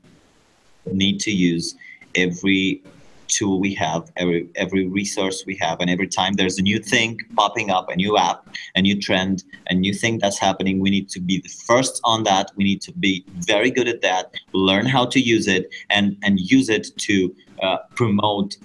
need 0.92 1.20
to 1.22 1.32
use 1.32 1.76
every 2.16 2.82
tool 3.28 3.60
we 3.60 3.74
have 3.74 4.12
every 4.18 4.48
every 4.56 4.88
resource 4.88 5.44
we 5.46 5.56
have. 5.58 5.80
And 5.82 5.90
every 5.90 6.08
time 6.08 6.34
there's 6.34 6.58
a 6.58 6.62
new 6.62 6.80
thing 6.80 7.20
popping 7.36 7.70
up 7.70 7.90
a 7.90 7.96
new 7.96 8.18
app 8.18 8.48
a 8.76 8.82
new 8.82 9.00
trend 9.00 9.44
a 9.68 9.74
new 9.74 9.94
thing 9.94 10.20
that's 10.20 10.40
happening 10.40 10.80
we 10.80 10.90
need 10.90 11.10
to 11.10 11.20
be 11.20 11.40
the 11.40 11.50
first 11.68 12.00
on 12.04 12.24
that. 12.24 12.52
We 12.56 12.64
need 12.64 12.82
to 12.84 12.92
be 12.94 13.26
very 13.54 13.72
good 13.72 13.88
at 13.88 14.02
that 14.02 14.34
learn 14.54 14.86
how 14.86 15.06
to 15.08 15.20
use 15.20 15.48
it 15.48 15.70
and 15.90 16.18
and 16.24 16.40
use 16.40 16.70
it 16.70 16.86
to 17.08 17.36
uh, 17.64 17.78
promote 17.96 18.58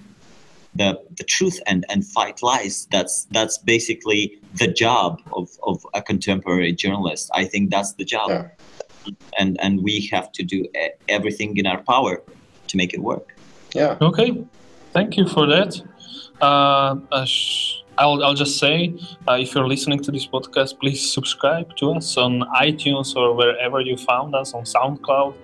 the, 0.75 1.01
the 1.17 1.25
truth 1.25 1.59
and, 1.67 1.85
and 1.89 2.07
fight 2.07 2.43
lies. 2.43 2.87
That's 2.91 3.27
that's 3.31 3.59
basically 3.59 4.39
the 4.55 4.69
job 4.69 5.21
of, 5.33 5.49
of 5.63 5.87
a 5.95 6.03
contemporary 6.03 6.73
journalist. 6.73 7.31
I 7.35 7.45
think 7.45 7.71
that's 7.71 7.93
the 7.95 8.05
job. 8.05 8.29
Yeah. 8.31 8.49
And 9.39 9.59
and 9.63 9.83
we 9.83 10.07
have 10.13 10.31
to 10.33 10.43
do 10.43 10.67
e- 10.77 10.91
everything 11.09 11.57
in 11.57 11.67
our 11.67 11.83
power 11.83 12.23
to 12.67 12.77
make 12.77 12.93
it 12.93 13.01
work. 13.01 13.35
Yeah. 13.75 13.97
Okay, 14.01 14.45
thank 14.93 15.17
you 15.17 15.27
for 15.27 15.47
that. 15.47 15.81
Uh, 16.41 16.97
uh, 17.11 17.25
sh- 17.25 17.83
I'll, 17.99 18.25
I'll 18.25 18.35
just 18.35 18.59
say 18.59 18.95
uh, 19.29 19.35
if 19.35 19.55
you're 19.55 19.67
listening 19.67 20.03
to 20.05 20.13
this 20.13 20.27
podcast, 20.27 20.81
please 20.81 21.13
subscribe 21.13 21.77
to 21.77 21.93
us 21.93 22.17
on 22.17 22.41
iTunes 22.61 23.15
or 23.17 23.35
wherever 23.35 23.81
you 23.81 23.97
found 23.97 24.37
us 24.37 24.55
on 24.55 24.65
SoundCloud, 24.65 25.35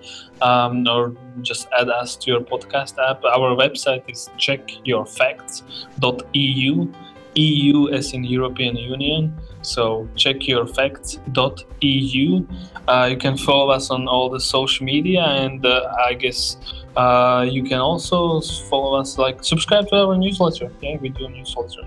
um, 0.41 0.87
or 0.87 1.13
just 1.41 1.67
add 1.77 1.89
us 1.89 2.15
to 2.15 2.31
your 2.31 2.39
podcast 2.39 2.97
app. 2.97 3.25
Our 3.25 3.55
website 3.55 4.09
is 4.09 4.29
checkyourfacts.eu, 4.37 6.93
EU 7.35 7.89
as 7.89 8.13
in 8.13 8.23
European 8.23 8.77
Union. 8.77 9.37
So 9.61 10.07
checkyourfacts.eu. 10.15 12.47
Uh, 12.87 13.07
you 13.11 13.17
can 13.17 13.35
follow 13.35 13.71
us 13.71 13.89
on 13.89 14.07
all 14.07 14.29
the 14.29 14.39
social 14.39 14.85
media, 14.85 15.23
and 15.23 15.65
uh, 15.65 15.91
I 16.05 16.13
guess 16.13 16.55
uh, 16.97 17.45
you 17.49 17.63
can 17.63 17.79
also 17.79 18.41
follow 18.69 18.95
us, 18.95 19.17
like 19.17 19.43
subscribe 19.43 19.87
to 19.89 19.95
our 19.95 20.17
newsletter. 20.17 20.71
Yeah, 20.81 20.97
we 20.97 21.09
do 21.09 21.25
a 21.25 21.29
newsletter. 21.29 21.83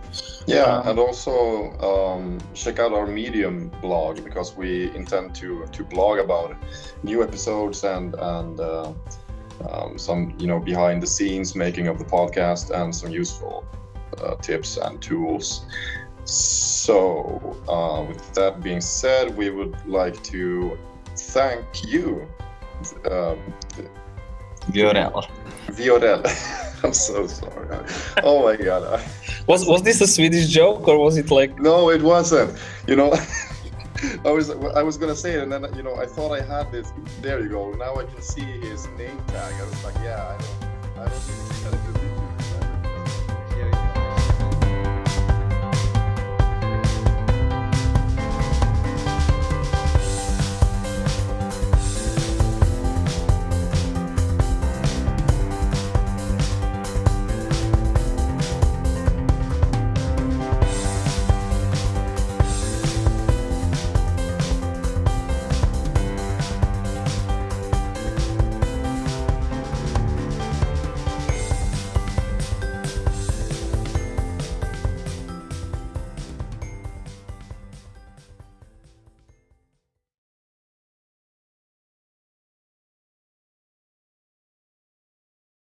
Yeah, 0.47 0.63
Um, 0.63 0.89
and 0.89 0.99
also 0.99 1.73
um, 1.81 2.39
check 2.55 2.79
out 2.79 2.93
our 2.93 3.07
Medium 3.07 3.71
blog 3.81 4.23
because 4.25 4.57
we 4.57 4.91
intend 4.95 5.35
to 5.37 5.67
to 5.67 5.85
blog 5.85 6.19
about 6.19 6.57
new 7.03 7.23
episodes 7.23 7.85
and 7.85 8.15
and 8.15 8.61
uh, 8.61 8.93
um, 9.69 9.99
some 9.99 10.35
you 10.39 10.47
know 10.47 10.61
behind 10.61 11.03
the 11.03 11.07
scenes 11.07 11.55
making 11.55 11.89
of 11.89 11.99
the 11.99 12.05
podcast 12.05 12.71
and 12.71 12.95
some 12.95 13.11
useful 13.11 13.65
uh, 14.23 14.35
tips 14.37 14.77
and 14.77 15.01
tools. 15.01 15.67
So, 16.25 17.57
uh, 17.69 18.05
with 18.07 18.35
that 18.35 18.63
being 18.63 18.83
said, 18.83 19.35
we 19.35 19.49
would 19.49 19.75
like 19.87 20.23
to 20.25 20.79
thank 21.17 21.65
you, 21.87 22.29
um, 23.11 23.39
Viorel. 24.73 25.27
Viorel. 25.69 26.23
I'm 26.85 26.93
so 26.93 27.27
sorry. 27.27 27.85
Oh 28.23 28.43
my 28.45 28.57
god. 28.57 29.03
Was 29.47 29.67
was 29.67 29.83
this 29.83 30.01
a 30.01 30.07
Swedish 30.07 30.49
joke 30.49 30.87
or 30.87 30.99
was 30.99 31.17
it 31.17 31.31
like? 31.31 31.59
No, 31.59 31.91
it 31.91 32.03
wasn't. 32.03 32.57
You 32.87 32.97
know, 32.97 33.13
I 34.25 34.31
was 34.31 34.51
I 34.51 34.83
was 34.83 34.97
gonna 34.97 35.17
say 35.17 35.35
it, 35.35 35.43
and 35.43 35.53
then 35.53 35.67
you 35.75 35.83
know 35.83 35.97
I 35.97 36.07
thought 36.07 36.33
I 36.33 36.43
had 36.43 36.71
this. 36.71 36.93
There 37.21 37.41
you 37.41 37.49
go. 37.49 37.73
Now 37.73 37.97
I 37.97 38.05
can 38.05 38.23
see 38.23 38.43
his 38.43 38.87
name 38.99 39.19
tag. 39.29 39.55
I 39.55 39.65
was 39.65 39.85
like, 39.85 39.97
yeah, 40.05 40.23
I 40.23 40.41
don't, 40.41 41.01
I 41.01 41.09
don't 41.09 41.23
think 41.23 41.51
it's 41.51 41.61
gonna 41.65 41.99
do 41.99 42.18